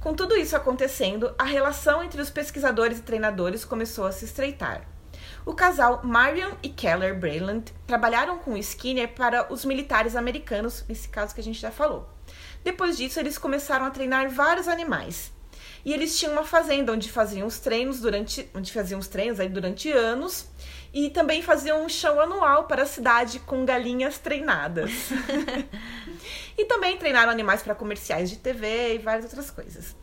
[0.00, 4.86] Com tudo isso acontecendo, a relação entre os pesquisadores e treinadores começou a se estreitar.
[5.44, 11.34] O casal Marion e Keller Breland trabalharam com Skinner para os militares americanos, nesse caso
[11.34, 12.08] que a gente já falou.
[12.64, 15.32] Depois disso, eles começaram a treinar vários animais.
[15.84, 19.48] E eles tinham uma fazenda onde faziam os treinos durante, onde faziam os treinos aí
[19.48, 20.46] durante anos
[20.92, 24.90] e também faziam um show anual para a cidade com galinhas treinadas.
[26.56, 29.96] e também treinaram animais para comerciais de TV e várias outras coisas.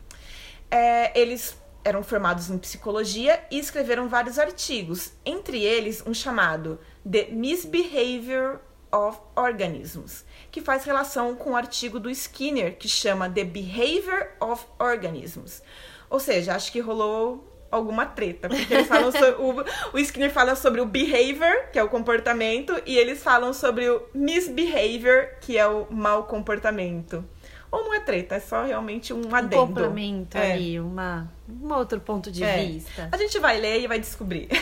[0.70, 6.78] É, eles eram formados em psicologia e escreveram vários artigos, entre eles um chamado
[7.10, 8.60] The Misbehavior
[8.92, 14.64] of Organisms, que faz relação com o artigo do Skinner que chama The Behavior of
[14.78, 15.62] Organisms.
[16.10, 20.56] Ou seja, acho que rolou alguma treta, porque eles falam sobre, o, o Skinner fala
[20.56, 25.66] sobre o behavior, que é o comportamento, e eles falam sobre o misbehavior, que é
[25.66, 27.24] o mau comportamento.
[27.70, 29.62] Ou não é treta, é só realmente um adendo.
[29.62, 30.52] Um complemento é.
[30.52, 32.64] ali, uma, um outro ponto de é.
[32.64, 33.08] vista.
[33.12, 34.48] A gente vai ler e vai descobrir.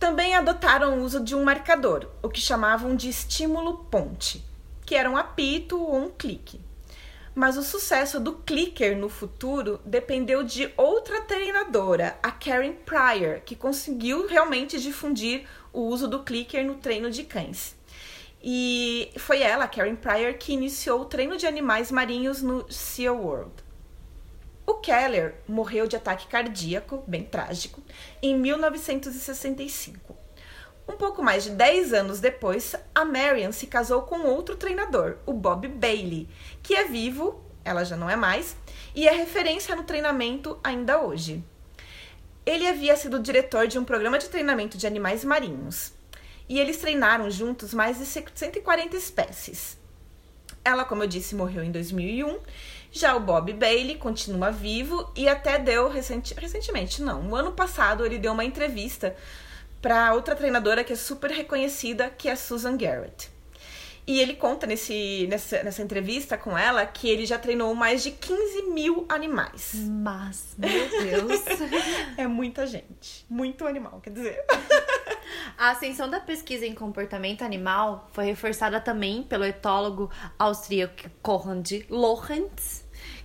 [0.00, 4.42] Também adotaram o uso de um marcador, o que chamavam de estímulo ponte,
[4.86, 6.58] que era um apito ou um clique.
[7.34, 13.54] Mas o sucesso do clicker no futuro dependeu de outra treinadora, a Karen Pryor, que
[13.54, 17.76] conseguiu realmente difundir o uso do clicker no treino de cães.
[18.42, 23.52] E foi ela, Karen Pryor, que iniciou o treino de animais marinhos no Sea World.
[24.70, 27.82] O Keller morreu de ataque cardíaco, bem trágico,
[28.22, 30.16] em 1965.
[30.88, 35.32] Um pouco mais de 10 anos depois, a Marian se casou com outro treinador, o
[35.32, 36.28] Bob Bailey,
[36.62, 38.56] que é vivo, ela já não é mais,
[38.94, 41.42] e é referência no treinamento ainda hoje.
[42.46, 45.92] Ele havia sido diretor de um programa de treinamento de animais marinhos
[46.48, 49.80] e eles treinaram juntos mais de 140 espécies.
[50.64, 52.38] Ela, como eu disse, morreu em 2001.
[52.92, 58.04] Já o Bob Bailey continua vivo e até deu recenti recentemente, não, no ano passado
[58.04, 59.14] ele deu uma entrevista
[59.80, 63.30] para outra treinadora que é super reconhecida, que é Susan Garrett.
[64.06, 68.10] E ele conta nesse, nessa, nessa entrevista com ela que ele já treinou mais de
[68.10, 69.74] 15 mil animais.
[69.74, 71.40] Mas, meu Deus.
[72.18, 73.24] é muita gente.
[73.28, 74.44] Muito animal, quer dizer.
[75.56, 82.79] A ascensão da pesquisa em comportamento animal foi reforçada também pelo etólogo austríaco Konrad Lorenz,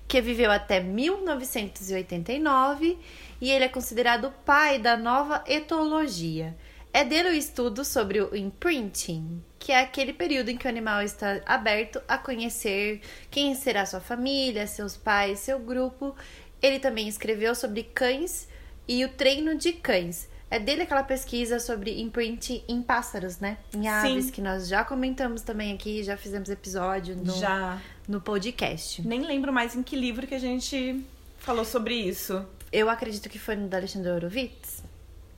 [0.08, 2.98] que viveu até 1989
[3.42, 6.56] e ele é considerado o pai da nova etologia.
[6.94, 11.02] É dele o estudo sobre o imprinting, que é aquele período em que o animal
[11.02, 16.16] está aberto a conhecer quem será sua família, seus pais, seu grupo.
[16.62, 18.48] Ele também escreveu sobre cães
[18.88, 23.58] e o treino de cães é dele aquela pesquisa sobre imprint em pássaros, né?
[23.74, 24.32] Em aves, Sim.
[24.32, 27.82] que nós já comentamos também aqui, já fizemos episódio no, já.
[28.08, 29.06] No podcast.
[29.06, 31.04] Nem lembro mais em que livro que a gente
[31.38, 32.46] falou sobre isso.
[32.72, 34.84] Eu acredito que foi no da Alexandre Horowitz.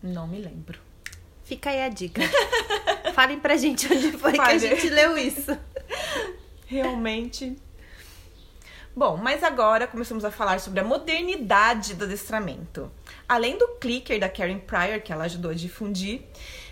[0.01, 0.80] Não me lembro.
[1.43, 2.21] Fica aí a dica.
[3.13, 5.58] Falem pra gente onde foi que a gente leu isso.
[6.67, 7.56] Realmente.
[8.95, 12.91] Bom, mas agora começamos a falar sobre a modernidade do adestramento.
[13.30, 16.21] Além do clicker da Karen Pryor, que ela ajudou a difundir,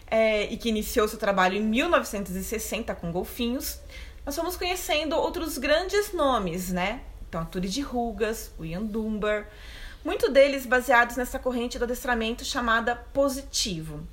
[0.08, 3.80] é, e que iniciou seu trabalho em 1960 com golfinhos,
[4.26, 7.02] nós fomos conhecendo outros grandes nomes, né?
[7.30, 9.48] Então, a de Rugas, o Ian Dunbar,
[10.04, 14.08] muito deles baseados nessa corrente do adestramento chamada positivo.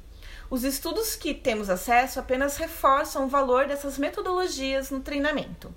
[0.51, 5.75] Os estudos que temos acesso apenas reforçam o valor dessas metodologias no treinamento.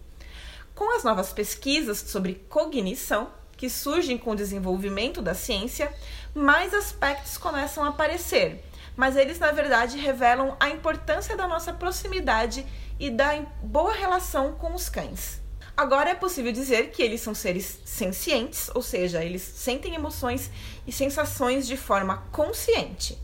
[0.74, 5.94] Com as novas pesquisas sobre cognição, que surgem com o desenvolvimento da ciência,
[6.34, 8.62] mais aspectos começam a aparecer,
[8.98, 12.66] mas eles na verdade revelam a importância da nossa proximidade
[13.00, 15.42] e da boa relação com os cães.
[15.78, 20.50] Agora é possível dizer que eles são seres sencientes, ou seja, eles sentem emoções
[20.88, 23.18] e sensações de forma consciente.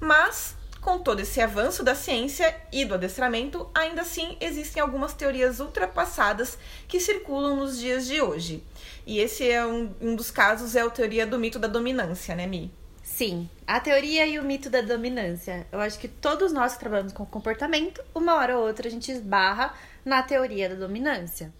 [0.00, 5.60] Mas, com todo esse avanço da ciência e do adestramento, ainda assim existem algumas teorias
[5.60, 6.58] ultrapassadas
[6.88, 8.64] que circulam nos dias de hoje.
[9.06, 12.48] E esse é um, um dos casos, é a teoria do mito da dominância, né,
[12.48, 12.74] Mi?
[13.16, 15.66] Sim, a teoria e o mito da dominância.
[15.72, 19.10] Eu acho que todos nós que trabalhamos com comportamento, uma hora ou outra a gente
[19.10, 19.72] esbarra
[20.04, 21.50] na teoria da dominância.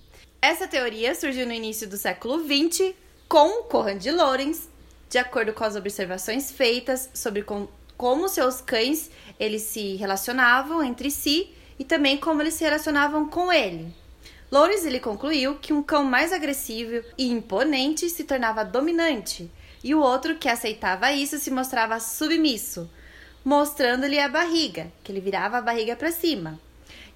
[0.43, 2.93] Essa teoria surgiu no início do século XX
[3.27, 4.69] com Conrad Lorenz,
[5.09, 11.11] de acordo com as observações feitas sobre com, como seus cães eles se relacionavam entre
[11.11, 13.91] si e também como eles se relacionavam com ele.
[14.53, 19.51] Loures ele concluiu que um cão mais agressivo e imponente se tornava dominante,
[19.87, 22.91] e o outro que aceitava isso se mostrava submisso,
[23.45, 26.59] mostrando-lhe a barriga, que ele virava a barriga para cima.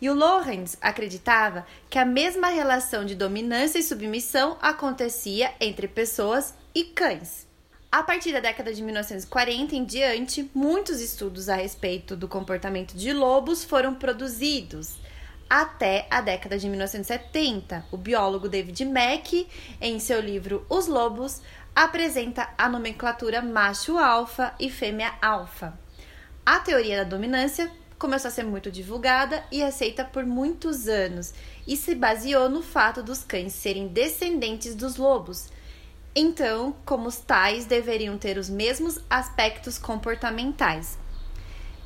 [0.00, 6.54] E o Lorenz acreditava que a mesma relação de dominância e submissão acontecia entre pessoas
[6.72, 7.44] e cães.
[7.90, 13.12] A partir da década de 1940 em diante, muitos estudos a respeito do comportamento de
[13.12, 14.96] lobos foram produzidos.
[15.50, 19.48] Até a década de 1970, o biólogo David Mack,
[19.80, 21.42] em seu livro Os Lobos,
[21.82, 25.72] apresenta a nomenclatura macho-alfa e fêmea-alfa.
[26.44, 31.32] A teoria da dominância começou a ser muito divulgada e aceita por muitos anos
[31.66, 35.48] e se baseou no fato dos cães serem descendentes dos lobos.
[36.14, 40.98] Então, como os tais deveriam ter os mesmos aspectos comportamentais.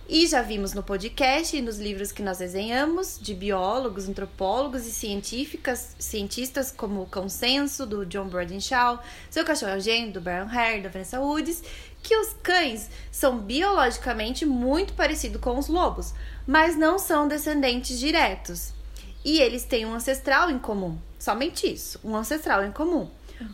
[0.06, 4.90] E já vimos no podcast e nos livros que nós desenhamos, de biólogos, antropólogos e
[4.90, 10.46] científicas, cientistas como o Consenso, do John Brodenshaw, Seu Cachorro é o Gênio, do Brian
[10.46, 11.62] Hare, da Vanessa Woods,
[12.02, 16.12] que os cães são biologicamente muito parecidos com os lobos,
[16.46, 18.74] mas não são descendentes diretos.
[19.24, 20.98] E eles têm um ancestral em comum.
[21.18, 23.08] Somente isso, um ancestral em comum.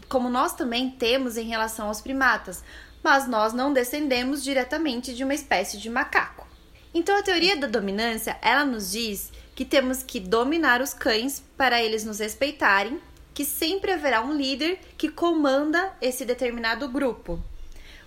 [0.08, 2.64] Como nós também temos em relação aos primatas,
[3.02, 6.46] mas nós não descendemos diretamente de uma espécie de macaco.
[6.92, 11.82] Então a teoria da dominância, ela nos diz que temos que dominar os cães para
[11.82, 13.00] eles nos respeitarem,
[13.32, 17.42] que sempre haverá um líder que comanda esse determinado grupo.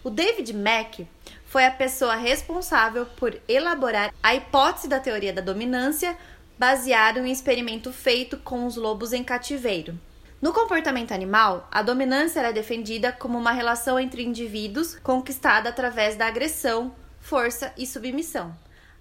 [0.03, 1.07] O David Mack
[1.45, 6.17] foi a pessoa responsável por elaborar a hipótese da teoria da dominância
[6.57, 9.97] baseado em um experimento feito com os lobos em cativeiro.
[10.43, 16.27] No comportamento animal, a dominância é defendida como uma relação entre indivíduos conquistada através da
[16.27, 18.53] agressão, força e submissão,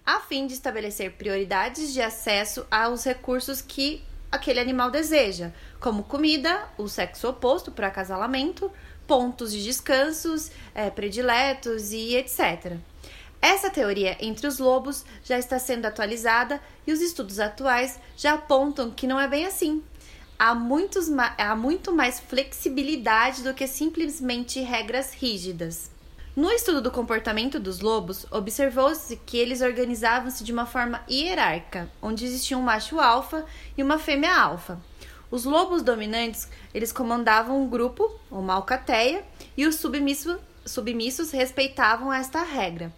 [0.07, 6.62] a fim de estabelecer prioridades de acesso aos recursos que aquele animal deseja, como comida,
[6.78, 8.70] o sexo oposto para acasalamento,
[9.05, 12.76] pontos de descansos é, prediletos e etc.
[13.40, 18.93] Essa teoria entre os lobos já está sendo atualizada e os estudos atuais já apontam
[18.93, 19.82] que não é bem assim.
[20.45, 21.07] Há, muitos,
[21.38, 25.88] há muito mais flexibilidade do que simplesmente regras rígidas.
[26.34, 32.24] No estudo do comportamento dos lobos, observou-se que eles organizavam-se de uma forma hierárquica, onde
[32.24, 33.47] existia um macho alfa
[33.78, 34.80] e uma fêmea alfa.
[35.30, 39.24] Os lobos dominantes, eles comandavam um grupo, uma alcateia,
[39.57, 42.93] e os submissos, submissos respeitavam esta regra.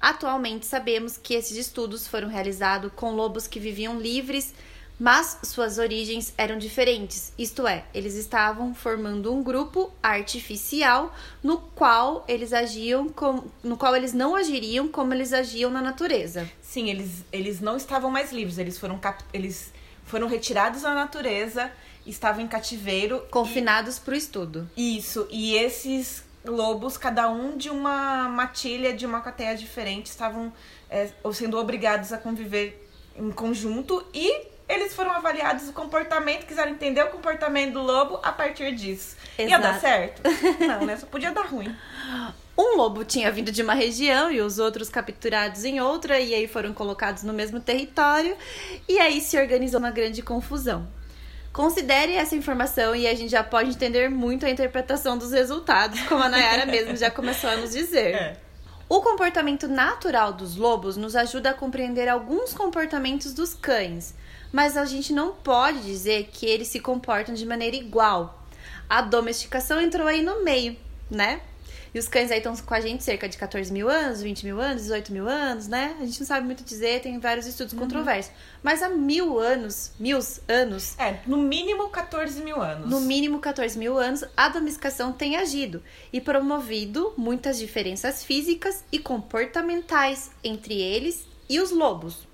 [0.00, 4.54] Atualmente sabemos que esses estudos foram realizados com lobos que viviam livres,
[4.98, 12.24] mas suas origens eram diferentes, isto é, eles estavam formando um grupo artificial no qual
[12.26, 16.48] eles agiam com, no qual eles não agiriam como eles agiam na natureza.
[16.62, 18.98] Sim, eles, eles não estavam mais livres, eles foram
[19.32, 19.72] eles
[20.04, 21.70] foram retirados da natureza,
[22.06, 23.22] estavam em cativeiro.
[23.30, 24.70] Confinados para o estudo.
[24.76, 30.52] Isso, e esses lobos, cada um de uma matilha, de uma cateia diferente, estavam
[30.88, 32.88] é, sendo obrigados a conviver
[33.18, 38.32] em conjunto e eles foram avaliados o comportamento, quiseram entender o comportamento do lobo a
[38.32, 39.16] partir disso.
[39.38, 39.50] Exato.
[39.50, 40.22] Ia dar certo?
[40.66, 40.96] Não, né?
[40.96, 41.74] Só podia dar ruim.
[42.58, 46.48] Um lobo tinha vindo de uma região e os outros capturados em outra, e aí
[46.48, 48.36] foram colocados no mesmo território,
[48.88, 50.88] e aí se organizou uma grande confusão.
[51.52, 56.22] Considere essa informação e a gente já pode entender muito a interpretação dos resultados, como
[56.22, 58.14] a Nayara mesmo já começou a nos dizer.
[58.14, 58.36] É.
[58.88, 64.14] O comportamento natural dos lobos nos ajuda a compreender alguns comportamentos dos cães,
[64.56, 68.42] mas a gente não pode dizer que eles se comportam de maneira igual.
[68.88, 70.74] A domesticação entrou aí no meio,
[71.10, 71.42] né?
[71.94, 74.58] E os cães aí estão com a gente cerca de 14 mil anos, 20 mil
[74.58, 75.94] anos, 18 mil anos, né?
[76.00, 77.80] A gente não sabe muito dizer, tem vários estudos uhum.
[77.80, 78.32] controversos.
[78.62, 80.98] Mas há mil anos, mil anos.
[80.98, 82.88] É, no mínimo 14 mil anos.
[82.88, 88.98] No mínimo 14 mil anos, a domesticação tem agido e promovido muitas diferenças físicas e
[88.98, 92.26] comportamentais entre eles e os lobos.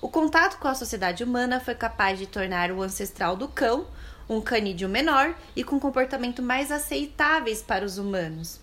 [0.00, 3.86] O contato com a sociedade humana foi capaz de tornar o ancestral do cão
[4.28, 8.60] um canídeo menor e com comportamento mais aceitáveis para os humanos.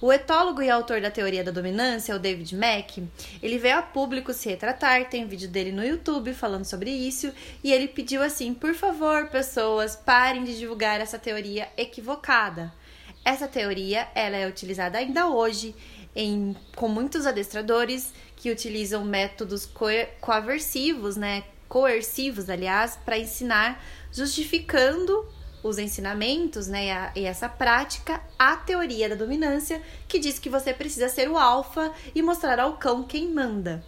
[0.00, 3.02] O etólogo e autor da teoria da dominância, o David Mack,
[3.42, 7.72] ele veio a público se retratar, tem vídeo dele no YouTube falando sobre isso, e
[7.72, 12.72] ele pediu assim: por favor, pessoas, parem de divulgar essa teoria equivocada.
[13.24, 15.74] Essa teoria ela é utilizada ainda hoje
[16.14, 19.68] em, com muitos adestradores que utilizam métodos
[20.20, 25.26] coaversivos, né, coercivos, aliás, para ensinar, justificando
[25.62, 30.50] os ensinamentos né, e, a, e, essa prática, a teoria da dominância, que diz que
[30.50, 33.82] você precisa ser o alfa e mostrar ao cão quem manda.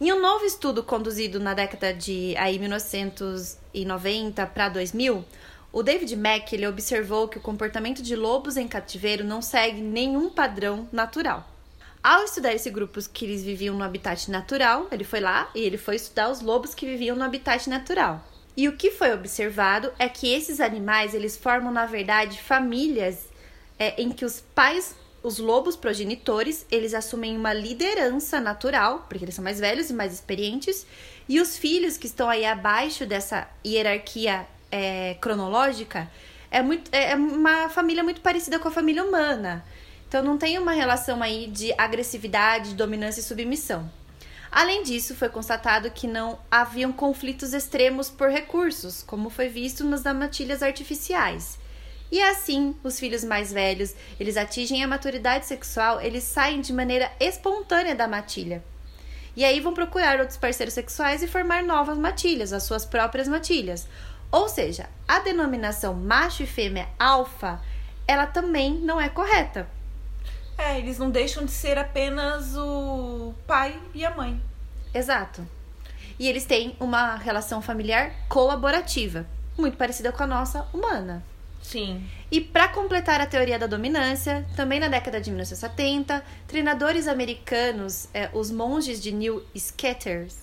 [0.00, 5.22] Em um novo estudo conduzido na década de aí, 1990 para 2000,
[5.70, 10.30] o David Mack ele observou que o comportamento de lobos em cativeiro não segue nenhum
[10.30, 11.49] padrão natural.
[12.02, 15.76] Ao estudar esse grupo que eles viviam no habitat natural, ele foi lá e ele
[15.76, 18.24] foi estudar os lobos que viviam no habitat natural.
[18.56, 23.28] E o que foi observado é que esses animais eles formam na verdade famílias
[23.78, 29.34] é, em que os pais, os lobos progenitores, eles assumem uma liderança natural, porque eles
[29.34, 30.86] são mais velhos e mais experientes,
[31.28, 36.10] e os filhos que estão aí abaixo dessa hierarquia é, cronológica
[36.50, 39.64] é, muito, é uma família muito parecida com a família humana.
[40.10, 43.88] Então não tem uma relação aí de agressividade, dominância e submissão.
[44.50, 50.02] Além disso, foi constatado que não haviam conflitos extremos por recursos, como foi visto nas
[50.02, 51.60] matilhas artificiais.
[52.10, 57.08] E assim, os filhos mais velhos, eles atingem a maturidade sexual, eles saem de maneira
[57.20, 58.64] espontânea da matilha.
[59.36, 63.86] E aí vão procurar outros parceiros sexuais e formar novas matilhas, as suas próprias matilhas.
[64.32, 67.62] Ou seja, a denominação macho e fêmea alfa,
[68.08, 69.68] ela também não é correta,
[70.60, 74.40] é, eles não deixam de ser apenas o pai e a mãe.
[74.94, 75.46] Exato.
[76.18, 81.24] E eles têm uma relação familiar colaborativa, muito parecida com a nossa humana.
[81.62, 82.06] Sim.
[82.30, 88.28] E para completar a teoria da dominância, também na década de 1970, treinadores americanos, é,
[88.32, 90.36] os monges de New Scatters,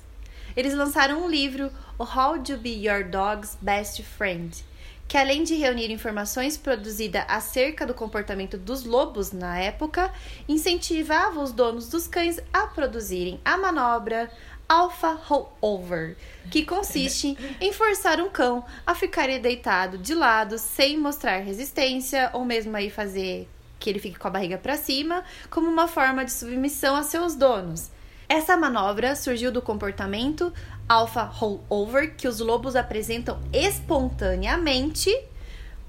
[0.55, 4.63] eles lançaram um livro, o How to Be Your Dog's Best Friend,
[5.07, 10.11] que além de reunir informações produzidas acerca do comportamento dos lobos na época,
[10.47, 14.29] incentivava os donos dos cães a produzirem a manobra
[14.67, 16.17] Alpha Rollover,
[16.51, 22.43] que consiste em forçar um cão a ficar deitado de lado sem mostrar resistência ou
[22.43, 23.47] mesmo aí fazer
[23.79, 27.35] que ele fique com a barriga para cima, como uma forma de submissão a seus
[27.35, 27.91] donos.
[28.27, 30.51] Essa manobra surgiu do comportamento
[30.87, 35.13] alpha rollover que os lobos apresentam espontaneamente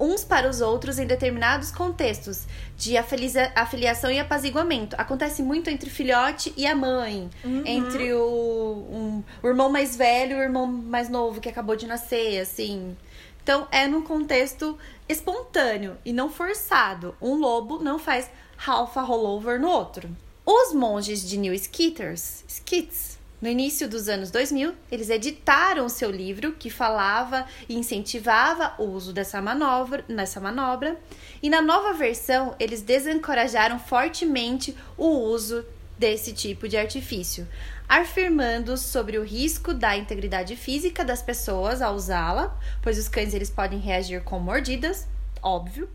[0.00, 2.46] uns para os outros em determinados contextos
[2.76, 4.94] de afiliação e apaziguamento.
[4.98, 7.62] Acontece muito entre filhote e a mãe, uhum.
[7.66, 11.86] entre o, um, o irmão mais velho e o irmão mais novo que acabou de
[11.86, 12.96] nascer, assim.
[13.42, 14.78] Então é num contexto
[15.08, 17.16] espontâneo e não forçado.
[17.20, 18.30] Um lobo não faz
[18.66, 20.08] alpha rollover no outro.
[20.46, 26.52] Os monges de New Skitters, Skits, no início dos anos 2000, eles editaram seu livro
[26.52, 30.98] que falava e incentivava o uso dessa manobra, nessa manobra,
[31.40, 35.64] e na nova versão eles desencorajaram fortemente o uso
[35.96, 37.46] desse tipo de artifício,
[37.88, 43.50] afirmando sobre o risco da integridade física das pessoas ao usá-la, pois os cães eles
[43.50, 45.06] podem reagir com mordidas,
[45.40, 45.88] óbvio,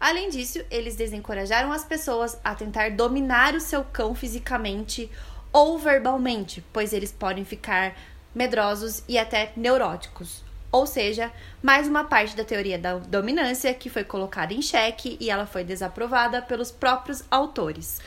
[0.00, 5.10] Além disso, eles desencorajaram as pessoas a tentar dominar o seu cão fisicamente
[5.54, 7.94] ou verbalmente, pois eles podem ficar
[8.34, 10.42] medrosos e até neuróticos.
[10.72, 11.30] Ou seja,
[11.62, 15.62] mais uma parte da teoria da dominância que foi colocada em xeque e ela foi
[15.62, 18.00] desaprovada pelos próprios autores.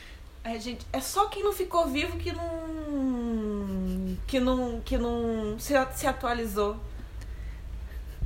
[0.44, 5.74] É, gente, é só quem não ficou vivo que não que não que não se,
[5.96, 6.78] se atualizou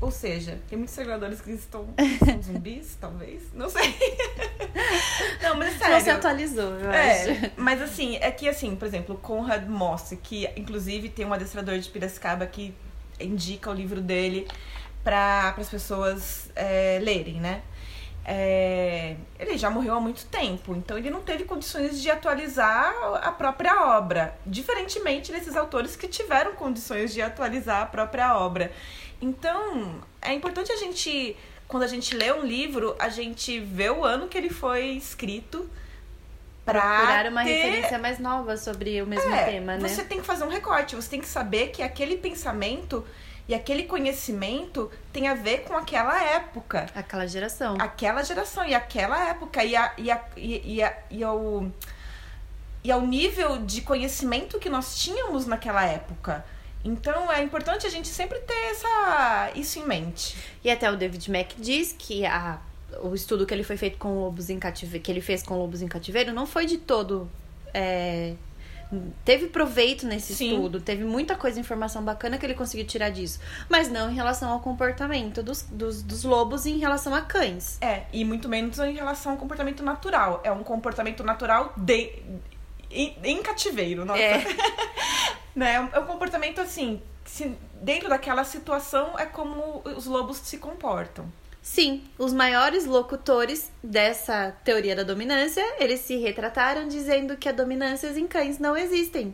[0.02, 1.88] ou seja, tem muitos treinadores que estão
[2.26, 3.44] são zumbis, talvez.
[3.54, 3.96] Não sei.
[5.42, 5.94] Não, mas é sério.
[5.94, 7.52] Não se atualizou, eu é, acho.
[7.56, 11.88] Mas assim, é que assim, por exemplo, Conrad Moss, que inclusive tem um adestrador de
[11.88, 12.74] Piracicaba que
[13.20, 14.48] indica o livro dele
[15.04, 17.62] para as pessoas é, lerem, né?
[18.24, 22.94] É, ele já morreu há muito tempo, então ele não teve condições de atualizar
[23.24, 28.72] a própria obra, diferentemente desses autores que tiveram condições de atualizar a própria obra.
[29.20, 31.36] Então, é importante a gente,
[31.68, 35.68] quando a gente lê um livro, a gente vê o ano que ele foi escrito
[36.64, 37.50] para procurar uma ter...
[37.50, 39.88] referência mais nova sobre o mesmo é, tema, né?
[39.88, 43.06] Você tem que fazer um recorte, você tem que saber que aquele pensamento
[43.48, 46.88] e aquele conhecimento tem a ver com aquela época.
[46.96, 47.76] Aquela geração.
[47.80, 49.64] Aquela geração e aquela época.
[49.64, 51.72] E, a, e, a, e, e, a, e, ao,
[52.84, 56.46] e ao nível de conhecimento que nós tínhamos naquela época.
[56.84, 60.36] Então é importante a gente sempre ter essa, isso em mente.
[60.64, 62.60] E até o David Mack diz que a,
[63.04, 65.82] o estudo que ele foi feito com lobos em cativeiro, que ele fez com lobos
[65.82, 67.30] em cativeiro, não foi de todo.
[67.74, 68.34] É,
[69.24, 70.54] teve proveito nesse Sim.
[70.54, 73.40] estudo, teve muita coisa, informação bacana que ele conseguiu tirar disso.
[73.70, 77.78] Mas não em relação ao comportamento dos, dos, dos lobos em relação a cães.
[77.82, 80.42] É, e muito menos em relação ao comportamento natural.
[80.44, 82.22] É um comportamento natural de,
[82.90, 84.22] em, em cativeiro, nossa.
[84.22, 84.44] É.
[85.56, 85.90] né?
[85.92, 91.26] É um comportamento assim, se, dentro daquela situação é como os lobos se comportam.
[91.62, 98.08] Sim, os maiores locutores dessa teoria da dominância, eles se retrataram dizendo que a dominância
[98.08, 99.34] em cães não existem.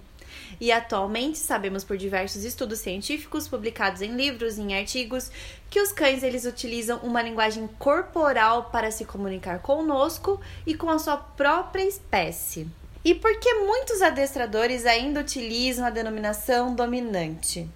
[0.60, 5.32] E atualmente sabemos por diversos estudos científicos publicados em livros e em artigos
[5.70, 11.00] que os cães eles utilizam uma linguagem corporal para se comunicar conosco e com a
[11.00, 12.68] sua própria espécie.
[13.06, 17.70] E por que muitos adestradores ainda utilizam a denominação dominante?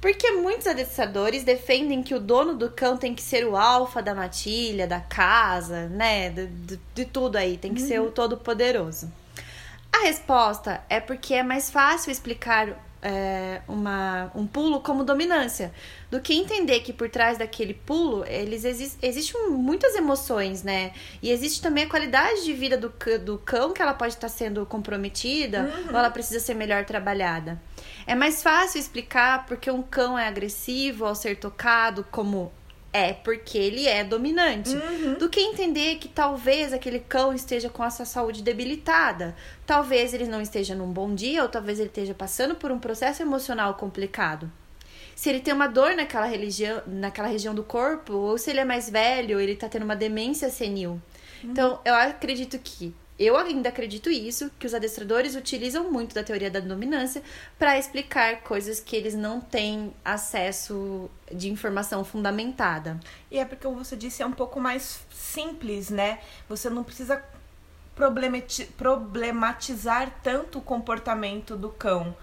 [0.00, 4.14] Porque muitos adestradores defendem que o dono do cão tem que ser o alfa da
[4.14, 6.30] matilha, da casa, né?
[6.30, 7.88] De, de, de tudo aí, tem que uhum.
[7.88, 9.10] ser o todo-poderoso.
[9.92, 12.68] A resposta é porque é mais fácil explicar
[13.02, 15.72] é, uma, um pulo como dominância
[16.10, 20.92] do que entender que por trás daquele pulo eles exist, existem muitas emoções, né?
[21.22, 22.92] E existe também a qualidade de vida do,
[23.24, 25.92] do cão que ela pode estar sendo comprometida uhum.
[25.92, 27.60] ou ela precisa ser melhor trabalhada.
[28.06, 32.52] É mais fácil explicar porque um cão é agressivo ao ser tocado, como
[32.92, 35.14] é porque ele é dominante, uhum.
[35.14, 39.36] do que entender que talvez aquele cão esteja com a sua saúde debilitada,
[39.66, 43.20] talvez ele não esteja num bom dia ou talvez ele esteja passando por um processo
[43.20, 44.50] emocional complicado.
[45.16, 48.64] Se ele tem uma dor naquela, religião, naquela região do corpo, ou se ele é
[48.64, 51.00] mais velho, ele está tendo uma demência senil.
[51.42, 51.50] Uhum.
[51.50, 56.50] Então, eu acredito que eu ainda acredito isso, que os adestradores utilizam muito da teoria
[56.50, 57.22] da dominância
[57.58, 63.00] para explicar coisas que eles não têm acesso de informação fundamentada.
[63.30, 66.18] E é porque, como você disse, é um pouco mais simples, né?
[66.46, 67.24] Você não precisa
[67.94, 72.14] problematizar tanto o comportamento do cão.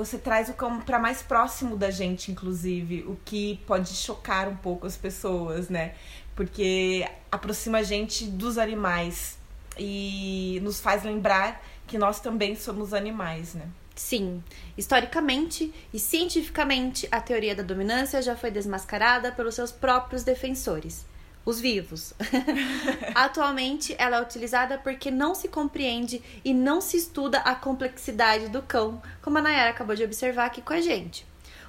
[0.00, 4.56] Você traz o cão para mais próximo da gente, inclusive, o que pode chocar um
[4.56, 5.94] pouco as pessoas, né?
[6.34, 9.36] Porque aproxima a gente dos animais
[9.78, 13.68] e nos faz lembrar que nós também somos animais, né?
[13.94, 14.42] Sim,
[14.74, 21.04] historicamente e cientificamente, a teoria da dominância já foi desmascarada pelos seus próprios defensores,
[21.50, 22.14] os vivos.
[23.14, 28.62] Atualmente, ela é utilizada porque não se compreende e não se estuda a complexidade do
[28.62, 31.26] cão, como a Nayara acabou de observar aqui com a gente.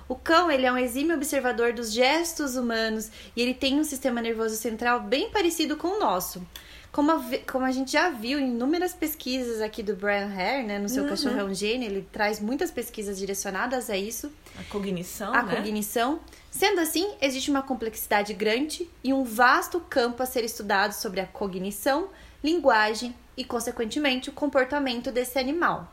[0.07, 4.21] O cão ele é um exímio observador dos gestos humanos e ele tem um sistema
[4.21, 6.45] nervoso central bem parecido com o nosso.
[6.91, 10.77] Como a, como a gente já viu em inúmeras pesquisas aqui do Brian Hare, né,
[10.77, 11.09] no seu uhum.
[11.09, 14.29] Cachorro é um Gênio, ele traz muitas pesquisas direcionadas a isso.
[14.59, 15.55] A cognição, A né?
[15.55, 16.19] cognição.
[16.49, 21.25] Sendo assim, existe uma complexidade grande e um vasto campo a ser estudado sobre a
[21.25, 22.09] cognição,
[22.43, 25.89] linguagem e, consequentemente, o comportamento desse animal.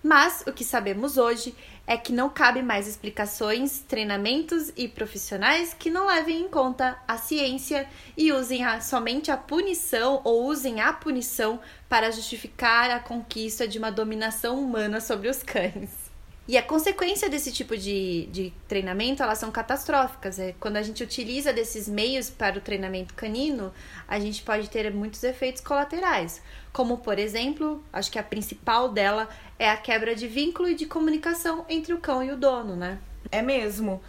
[0.00, 1.52] Mas o que sabemos hoje
[1.88, 7.16] é que não cabe mais explicações, treinamentos e profissionais que não levem em conta a
[7.16, 11.58] ciência e usem a, somente a punição ou usem a punição
[11.88, 16.07] para justificar a conquista de uma dominação humana sobre os cães.
[16.48, 20.38] E a consequência desse tipo de, de treinamento, elas são catastróficas.
[20.38, 23.70] É, quando a gente utiliza desses meios para o treinamento canino,
[24.08, 26.40] a gente pode ter muitos efeitos colaterais.
[26.72, 29.28] Como, por exemplo, acho que a principal dela
[29.58, 32.98] é a quebra de vínculo e de comunicação entre o cão e o dono, né?
[33.30, 34.00] É mesmo.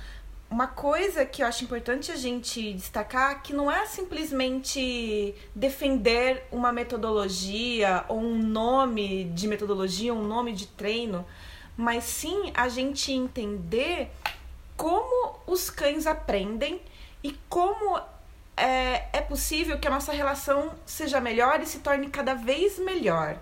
[0.50, 6.72] Uma coisa que eu acho importante a gente destacar que não é simplesmente defender uma
[6.72, 11.26] metodologia ou um nome de metodologia, um nome de treino,
[11.80, 14.11] mas sim a gente entender
[14.75, 16.82] como os cães aprendem
[17.23, 17.97] e como
[18.57, 23.38] é, é possível que a nossa relação seja melhor e se torne cada vez melhor.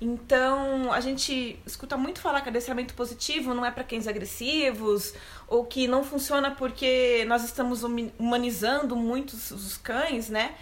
[0.00, 5.12] Então, a gente escuta muito falar que adestramento positivo não é para cães agressivos,
[5.48, 10.54] ou que não funciona porque nós estamos humanizando muito os cães, né?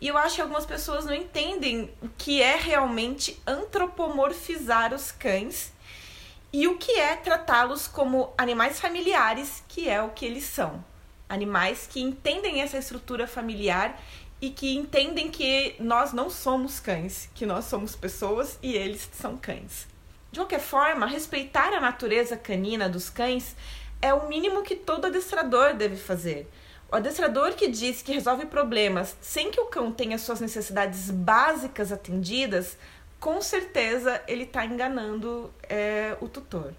[0.00, 5.71] E eu acho que algumas pessoas não entendem o que é realmente antropomorfizar os cães
[6.52, 10.84] e o que é tratá-los como animais familiares, que é o que eles são.
[11.28, 13.98] Animais que entendem essa estrutura familiar
[14.40, 19.36] e que entendem que nós não somos cães, que nós somos pessoas e eles são
[19.36, 19.88] cães.
[20.30, 23.56] De qualquer forma, respeitar a natureza canina dos cães
[24.00, 26.50] é o mínimo que todo adestrador deve fazer.
[26.90, 31.90] O adestrador que diz que resolve problemas sem que o cão tenha suas necessidades básicas
[31.90, 32.76] atendidas
[33.22, 36.74] com certeza ele está enganando é, o tutor.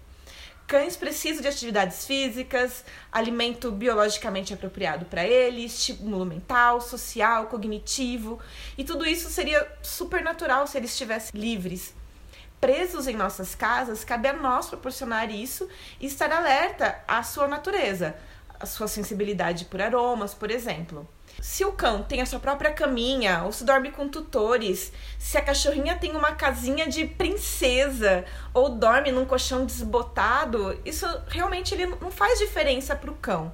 [0.66, 8.38] Cães precisam de atividades físicas, alimento biologicamente apropriado para eles, estímulo mental, social, cognitivo,
[8.76, 11.94] e tudo isso seria super natural se eles estivessem livres.
[12.60, 15.66] Presos em nossas casas, cabe a nós proporcionar isso
[15.98, 18.14] e estar alerta à sua natureza,
[18.60, 21.08] à sua sensibilidade por aromas, por exemplo.
[21.40, 25.42] Se o cão tem a sua própria caminha, ou se dorme com tutores, se a
[25.42, 32.10] cachorrinha tem uma casinha de princesa, ou dorme num colchão desbotado, isso realmente ele não
[32.10, 33.52] faz diferença para o cão.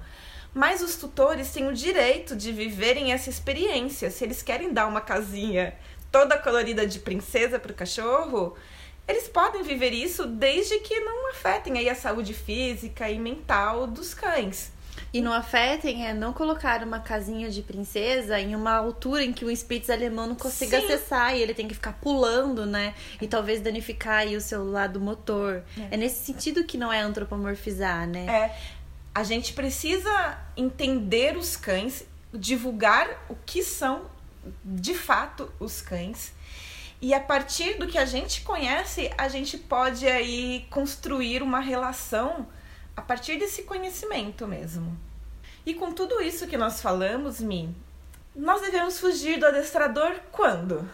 [0.52, 4.10] Mas os tutores têm o direito de viverem essa experiência.
[4.10, 5.76] Se eles querem dar uma casinha
[6.10, 8.56] toda colorida de princesa para o cachorro,
[9.06, 14.14] eles podem viver isso desde que não afetem aí a saúde física e mental dos
[14.14, 14.72] cães.
[15.12, 19.44] E não afetem é não colocar uma casinha de princesa em uma altura em que
[19.44, 20.86] o Spitz alemão não consiga Sim.
[20.86, 22.94] acessar e ele tem que ficar pulando, né?
[23.20, 25.64] E talvez danificar o seu lado motor.
[25.90, 28.26] É, nesse sentido que não é antropomorfizar, né?
[28.26, 28.56] É,
[29.12, 34.02] a gente precisa entender os cães, divulgar o que são
[34.64, 36.32] de fato os cães.
[37.02, 42.46] E a partir do que a gente conhece, a gente pode aí construir uma relação
[43.00, 44.94] a partir desse conhecimento mesmo.
[45.64, 47.74] E com tudo isso que nós falamos, Mi,
[48.36, 50.86] nós devemos fugir do adestrador quando?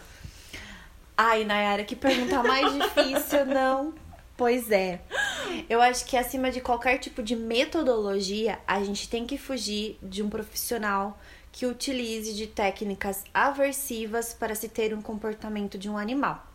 [1.17, 3.93] Ai, Nayara, que pergunta mais difícil, não?
[4.37, 5.01] Pois é.
[5.69, 10.23] Eu acho que acima de qualquer tipo de metodologia, a gente tem que fugir de
[10.23, 11.19] um profissional
[11.51, 16.47] que utilize de técnicas aversivas para se ter um comportamento de um animal.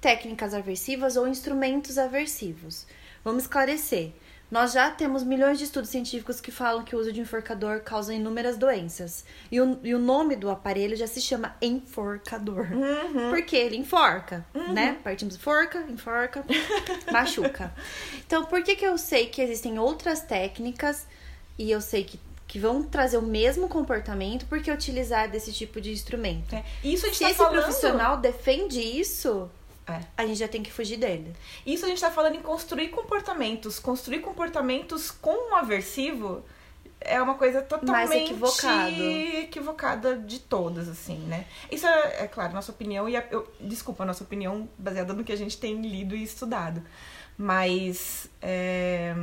[0.00, 2.86] Técnicas aversivas ou instrumentos aversivos.
[3.22, 4.12] Vamos esclarecer.
[4.50, 8.14] Nós já temos milhões de estudos científicos que falam que o uso de enforcador causa
[8.14, 9.24] inúmeras doenças.
[9.50, 12.68] E o, e o nome do aparelho já se chama enforcador.
[12.72, 13.30] Uhum.
[13.30, 14.98] Porque ele enforca, né?
[15.02, 16.44] Partimos forca, enforca,
[17.10, 17.74] machuca.
[18.24, 21.06] Então, por que, que eu sei que existem outras técnicas
[21.58, 25.90] e eu sei que, que vão trazer o mesmo comportamento porque utilizar desse tipo de
[25.90, 26.54] instrumento?
[26.54, 27.54] É, Isso Se tá esse falando...
[27.62, 29.50] profissional defende isso,
[29.86, 30.00] É.
[30.16, 31.32] a gente já tem que fugir dele.
[31.64, 33.78] Isso a gente tá falando em construir comportamentos.
[33.78, 36.44] Construir comportamentos com um aversivo
[37.00, 38.32] é uma coisa totalmente
[39.42, 41.46] equivocada de todas, assim, né?
[41.70, 45.22] Isso é, é claro, nossa opinião, e a, eu, desculpa, a nossa opinião baseada no
[45.22, 46.82] que a gente tem lido e estudado.
[47.38, 49.14] Mas é,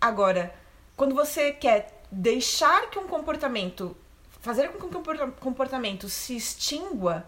[0.00, 0.54] agora,
[0.96, 3.96] quando você quer deixar que um comportamento,
[4.40, 7.26] fazer com que um comporta- comportamento se extingua,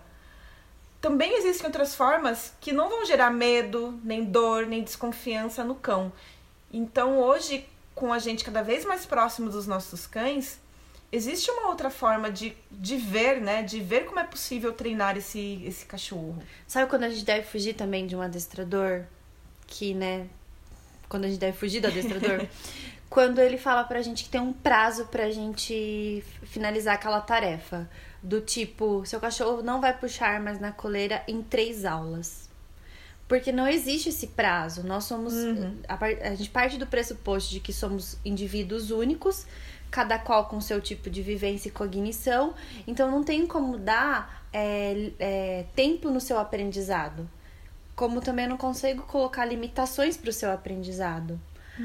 [1.00, 6.12] também existem outras formas que não vão gerar medo, nem dor, nem desconfiança no cão.
[6.72, 10.60] Então, hoje, com a gente cada vez mais próximo dos nossos cães,
[11.10, 13.62] existe uma outra forma de, de ver, né?
[13.62, 16.42] De ver como é possível treinar esse, esse cachorro.
[16.66, 19.04] Sabe quando a gente deve fugir também de um adestrador?
[19.66, 20.26] Que, né?
[21.08, 22.46] Quando a gente deve fugir do adestrador?
[23.10, 27.90] quando ele fala pra gente que tem um prazo pra gente finalizar aquela tarefa.
[28.22, 32.48] Do tipo, seu cachorro não vai puxar mais na coleira em três aulas.
[33.26, 34.86] Porque não existe esse prazo.
[34.86, 35.32] Nós somos.
[35.88, 39.46] A, par- a gente parte do pressuposto de que somos indivíduos únicos,
[39.90, 42.54] cada qual com seu tipo de vivência e cognição.
[42.86, 47.28] Então não tem como dar é, é, tempo no seu aprendizado.
[47.94, 51.40] Como também eu não consigo colocar limitações para o seu aprendizado.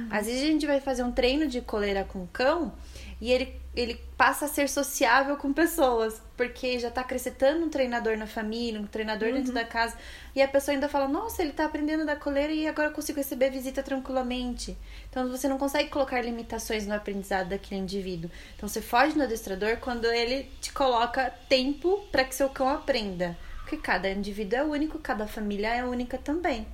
[0.09, 2.73] Às vezes a gente vai fazer um treino de coleira com o cão
[3.21, 8.17] e ele, ele passa a ser sociável com pessoas, porque já tá acrescentando um treinador
[8.17, 9.97] na família, um treinador dentro da casa,
[10.33, 13.17] e a pessoa ainda fala: Nossa, ele tá aprendendo da coleira e agora eu consigo
[13.17, 14.77] receber visita tranquilamente.
[15.09, 18.31] Então você não consegue colocar limitações no aprendizado daquele indivíduo.
[18.55, 23.37] Então você foge no adestrador quando ele te coloca tempo para que seu cão aprenda.
[23.59, 26.67] Porque cada indivíduo é único, cada família é única também.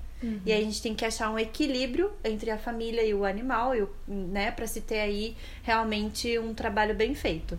[0.45, 3.75] E aí a gente tem que achar um equilíbrio entre a família e o animal,
[3.75, 7.57] e o- né, para se ter aí realmente um trabalho bem feito.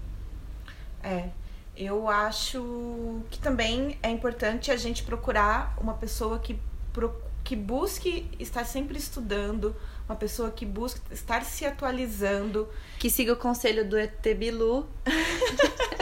[1.03, 1.29] É.
[1.77, 6.57] Eu acho que também é importante a gente procurar uma pessoa que,
[7.43, 9.75] que busque estar sempre estudando,
[10.09, 12.69] uma pessoa que busque estar se atualizando.
[12.99, 14.87] Que siga o conselho do ET Bilu.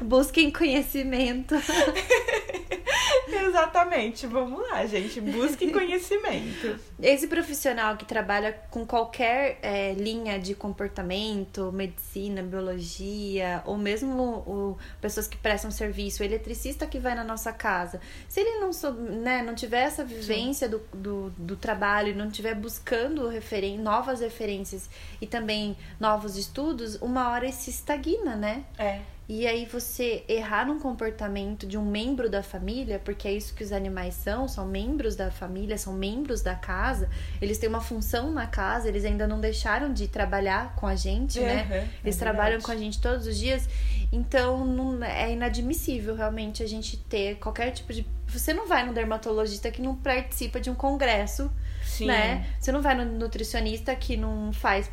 [0.02, 1.54] Busquem conhecimento.
[3.32, 5.20] Exatamente, vamos lá, gente.
[5.20, 6.78] Busque conhecimento.
[7.00, 14.78] Esse profissional que trabalha com qualquer é, linha de comportamento, medicina, biologia, ou mesmo o,
[15.00, 18.92] pessoas que prestam serviço, o eletricista que vai na nossa casa, se ele não, sou,
[18.92, 24.20] né, não tiver essa vivência do, do, do trabalho e não estiver buscando referen novas
[24.20, 24.88] referências
[25.20, 28.64] e também novos estudos, uma hora ele se estagna, né?
[28.78, 29.00] É.
[29.32, 33.62] E aí você errar num comportamento de um membro da família, porque é isso que
[33.62, 37.08] os animais são, são membros da família, são membros da casa,
[37.40, 41.38] eles têm uma função na casa, eles ainda não deixaram de trabalhar com a gente,
[41.38, 41.62] né?
[41.62, 42.64] Uhum, é Eles trabalham verdade.
[42.64, 43.68] com a gente todos os dias.
[44.10, 48.04] Então não, é inadmissível realmente a gente ter qualquer tipo de.
[48.26, 51.48] Você não vai no dermatologista que não participa de um congresso,
[51.84, 52.06] Sim.
[52.06, 52.48] né?
[52.58, 54.90] Você não vai no nutricionista que não faz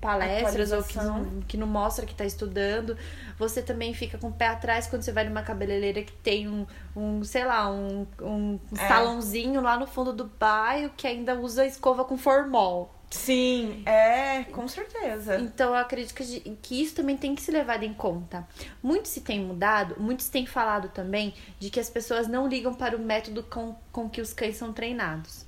[0.00, 2.96] palestras ou que não, que não mostra que tá estudando.
[3.38, 6.66] Você também fica com o pé atrás quando você vai numa cabeleireira que tem um,
[6.94, 8.88] um sei lá, um, um É.
[8.88, 12.92] salãozinho lá no fundo do bairro que ainda usa escova com formol.
[13.08, 15.38] Sim, é, com certeza.
[15.38, 16.24] Então eu acredito que,
[16.60, 18.46] que isso também tem que ser levado em conta.
[18.82, 22.96] Muito se tem mudado, muitos têm falado também de que as pessoas não ligam para
[22.96, 25.45] o método com, com que os cães são treinados.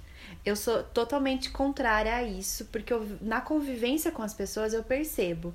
[0.48, 5.54] Eu sou totalmente contrária a isso, porque eu, na convivência com as pessoas eu percebo.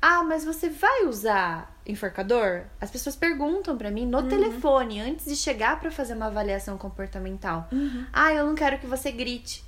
[0.00, 2.64] Ah, mas você vai usar enforcador?
[2.78, 4.28] As pessoas perguntam para mim no uhum.
[4.28, 7.68] telefone antes de chegar para fazer uma avaliação comportamental.
[7.72, 8.04] Uhum.
[8.12, 9.64] Ah, eu não quero que você grite.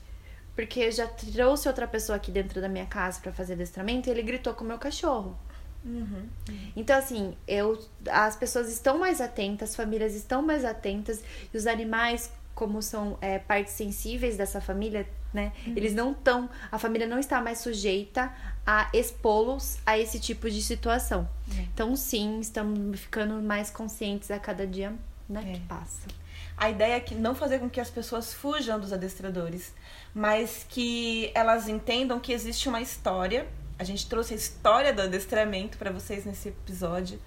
[0.55, 4.13] Porque eu já trouxe outra pessoa aqui dentro da minha casa para fazer adestramento e
[4.13, 5.39] ele gritou com o meu cachorro.
[5.85, 6.29] Uhum.
[6.75, 7.79] Então, assim, eu,
[8.11, 11.23] as pessoas estão mais atentas, as famílias estão mais atentas
[11.53, 15.53] e os animais como são é, partes sensíveis dessa família, né?
[15.67, 15.75] Uhum.
[15.77, 16.49] Eles não estão.
[16.73, 18.35] A família não está mais sujeita
[18.67, 21.29] a expô-los a esse tipo de situação.
[21.49, 21.69] Uhum.
[21.73, 24.95] Então, sim, estamos ficando mais conscientes a cada dia
[25.29, 25.53] né, é.
[25.53, 26.09] que passa.
[26.57, 29.75] A ideia é que não fazer com que as pessoas fujam dos adestradores,
[30.15, 33.47] mas que elas entendam que existe uma história.
[33.79, 37.21] A gente trouxe a história do adestramento para vocês nesse episódio,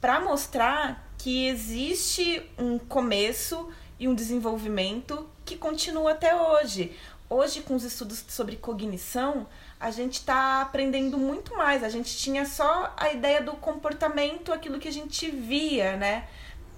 [0.00, 6.96] para mostrar que existe um começo e um desenvolvimento que continua até hoje.
[7.28, 9.48] Hoje, com os estudos sobre cognição,
[9.80, 11.82] a gente está aprendendo muito mais.
[11.82, 16.28] A gente tinha só a ideia do comportamento, aquilo que a gente via, né?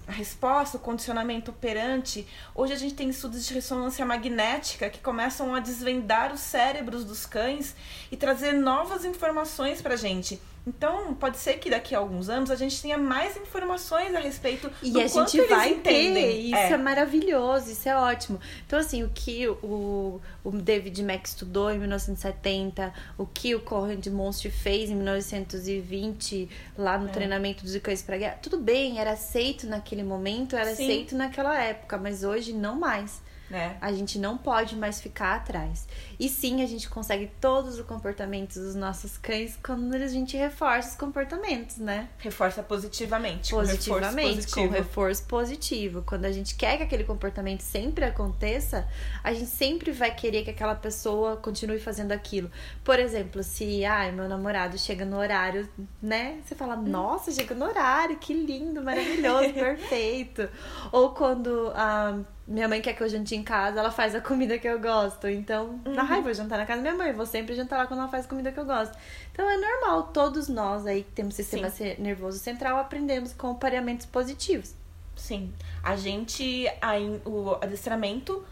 [0.07, 2.27] A resposta, o condicionamento operante.
[2.55, 7.27] Hoje a gente tem estudos de ressonância magnética que começam a desvendar os cérebros dos
[7.27, 7.75] cães
[8.11, 10.41] e trazer novas informações para a gente.
[10.67, 14.69] Então, pode ser que daqui a alguns anos a gente tenha mais informações a respeito
[14.83, 16.13] e do a quanto gente vai entendem.
[16.13, 16.39] Ter.
[16.39, 16.71] Isso é.
[16.71, 16.77] é.
[16.77, 18.39] maravilhoso, isso é ótimo.
[18.65, 23.97] Então, assim, o que o, o David Mack estudou em 1970, o que o Corran
[23.99, 27.11] de Monstro fez em 1920, lá no é.
[27.11, 30.83] treinamento dos cães para guerra, tudo bem, era aceito naquele momento, era Sim.
[30.83, 33.21] aceito naquela época, mas hoje não mais.
[33.51, 33.75] É.
[33.81, 35.87] A gente não pode mais ficar atrás.
[36.19, 40.89] E sim, a gente consegue todos os comportamentos dos nossos cães quando a gente reforça
[40.89, 42.09] os comportamentos, né?
[42.19, 43.51] Reforça positivamente.
[43.51, 46.03] Positivamente, com reforço, com reforço positivo.
[46.05, 48.87] Quando a gente quer que aquele comportamento sempre aconteça,
[49.23, 52.51] a gente sempre vai querer que aquela pessoa continue fazendo aquilo.
[52.83, 55.67] Por exemplo, se, ai, meu namorado chega no horário,
[56.01, 56.39] né?
[56.43, 60.49] Você fala, nossa, chega no horário, que lindo, maravilhoso, perfeito.
[60.91, 61.71] Ou quando.
[61.75, 62.19] Ah,
[62.49, 65.27] minha mãe quer que eu jante em casa, ela faz a comida que eu gosto.
[65.27, 65.95] Então, uhum.
[65.95, 68.25] ai, vou jantar na casa da minha mãe, vou sempre jantar lá quando ela faz
[68.25, 68.97] a comida que eu gosto.
[69.31, 71.95] Então é normal, todos nós aí que temos sistema Sim.
[71.99, 74.73] nervoso central aprendemos com pareamentos positivos.
[75.15, 75.53] Sim.
[75.83, 78.43] A gente, aí, o adestramento,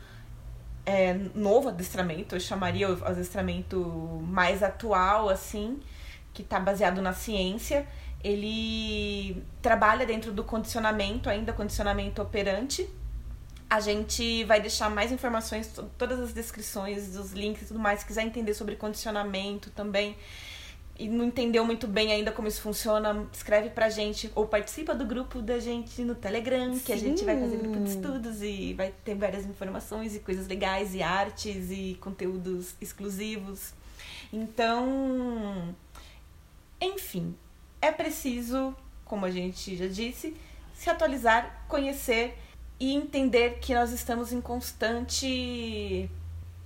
[0.85, 3.79] é, novo adestramento, eu chamaria o adestramento
[4.27, 5.79] mais atual, assim,
[6.35, 7.87] que está baseado na ciência.
[8.23, 12.87] Ele trabalha dentro do condicionamento, ainda condicionamento operante,
[13.69, 17.99] a gente vai deixar mais informações, todas as descrições, os links e tudo mais.
[17.99, 20.15] Se quiser entender sobre condicionamento também
[20.97, 25.05] e não entendeu muito bem ainda como isso funciona, escreve pra gente ou participa do
[25.05, 26.79] grupo da gente no Telegram, Sim.
[26.79, 30.47] que a gente vai fazer grupo de estudos e vai ter várias informações e coisas
[30.47, 33.73] legais e artes e conteúdos exclusivos.
[34.31, 35.75] Então,
[36.81, 37.35] enfim,
[37.81, 40.35] é preciso, como a gente já disse,
[40.73, 42.37] se atualizar, conhecer
[42.79, 46.09] e entender que nós estamos em constante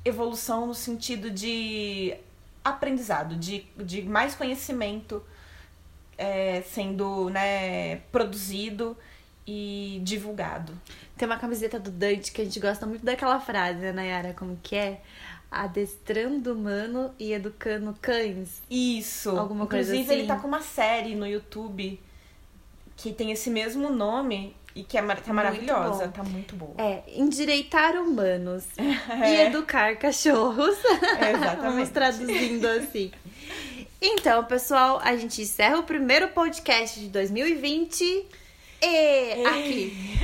[0.04, 2.16] evolução no sentido de
[2.64, 5.24] aprendizado, de, de mais conhecimento
[6.18, 8.96] é, sendo né, produzido
[9.48, 10.74] e divulgado.
[11.18, 14.34] Tem uma camiseta do Dante que a gente gosta muito daquela frase, né, Nayara?
[14.34, 15.02] Como que é?
[15.50, 18.62] Adestrando humano e educando cães.
[18.70, 19.32] Isso.
[19.32, 20.20] Alguma Inclusive, coisa assim.
[20.20, 22.00] ele tá com uma série no YouTube
[22.96, 26.74] que tem esse mesmo nome e que é, é maravilhosa, muito tá muito boa.
[26.78, 29.34] É, endireitar humanos é.
[29.34, 30.78] e educar cachorros.
[31.20, 31.62] É, exatamente.
[31.62, 33.12] Vamos traduzindo assim.
[34.02, 38.28] Então, pessoal, a gente encerra o primeiro podcast de 2020
[38.82, 40.18] e aqui.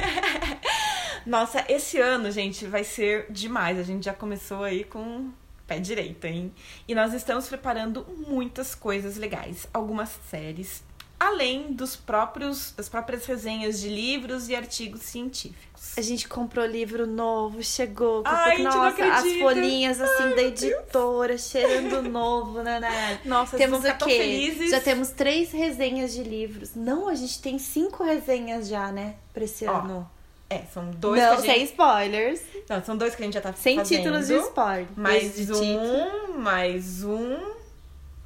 [1.27, 3.77] Nossa, esse ano, gente, vai ser demais.
[3.77, 5.29] A gente já começou aí com
[5.67, 6.51] pé direito, hein?
[6.87, 9.67] E nós estamos preparando muitas coisas legais.
[9.73, 10.83] Algumas séries,
[11.19, 15.97] além dos próprios das próprias resenhas de livros e artigos científicos.
[15.97, 21.29] A gente comprou livro novo, chegou, com Ai, nossa, as folhinhas assim Ai, da editora,
[21.29, 21.49] Deus.
[21.49, 23.19] cheirando novo, né, né?
[23.25, 24.17] Nossa, temos o quê?
[24.17, 24.71] Felizes.
[24.71, 26.75] Já temos três resenhas de livros.
[26.75, 30.09] Não, a gente tem cinco resenhas já, né, pra esse Ó, ano.
[30.49, 31.55] É, são dois Não, que a gente...
[31.55, 32.41] sem spoilers.
[32.69, 33.87] Não, são dois que a gente já tá sem fazendo.
[33.87, 34.87] Sem títulos de spoiler.
[34.95, 36.39] Mais um, título.
[36.39, 37.37] mais um,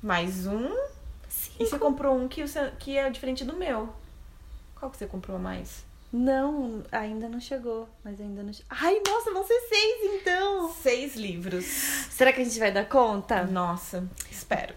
[0.03, 0.90] mais um
[1.61, 3.89] e você comprou um que, você, que é diferente do meu.
[4.75, 5.83] Qual que você comprou mais?
[6.11, 8.51] Não, ainda não chegou, mas ainda não.
[8.69, 10.73] Ai, nossa, vão ser seis então!
[10.81, 11.63] Seis livros.
[11.65, 13.45] Será que a gente vai dar conta?
[13.45, 14.73] Nossa, espero.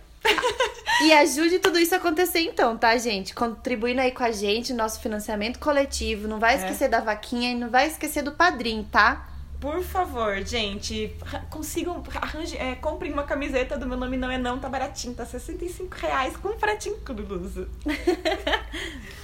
[1.02, 3.34] e ajude tudo isso a acontecer então, tá, gente?
[3.34, 6.28] Contribuindo aí com a gente, nosso financiamento coletivo.
[6.28, 6.58] Não vai é.
[6.58, 6.88] esquecer é.
[6.88, 9.28] da vaquinha e não vai esquecer do padrinho, tá?
[9.60, 11.16] Por favor, gente,
[11.50, 15.24] consigam, arranje, é, comprem uma camiseta do Meu Nome Não É Não, tá baratinho, tá
[15.24, 17.68] 65 reais com frete incluso.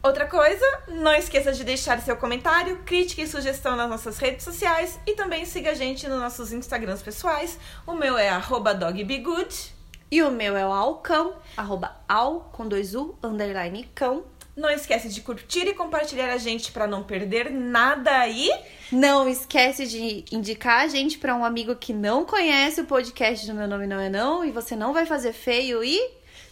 [0.00, 4.98] Outra coisa, não esqueça de deixar seu comentário, crítica e sugestão nas nossas redes sociais
[5.06, 7.58] e também siga a gente nos nossos Instagrams pessoais.
[7.86, 8.30] O meu é
[8.78, 9.76] dogbegood.
[10.10, 14.24] E o meu é o alcão, arroba al, com dois u, underline cão.
[14.58, 18.50] Não esquece de curtir e compartilhar a gente para não perder nada aí.
[18.90, 23.54] Não esquece de indicar a gente para um amigo que não conhece o podcast do
[23.54, 25.96] Meu Nome Não É Não e você não vai fazer feio e...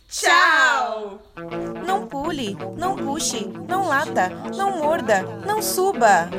[0.08, 1.20] Tchau!
[1.84, 6.30] Não pule, não puxe, não lata, não morda, não suba.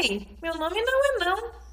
[0.00, 1.67] Ei, meu nome não é não.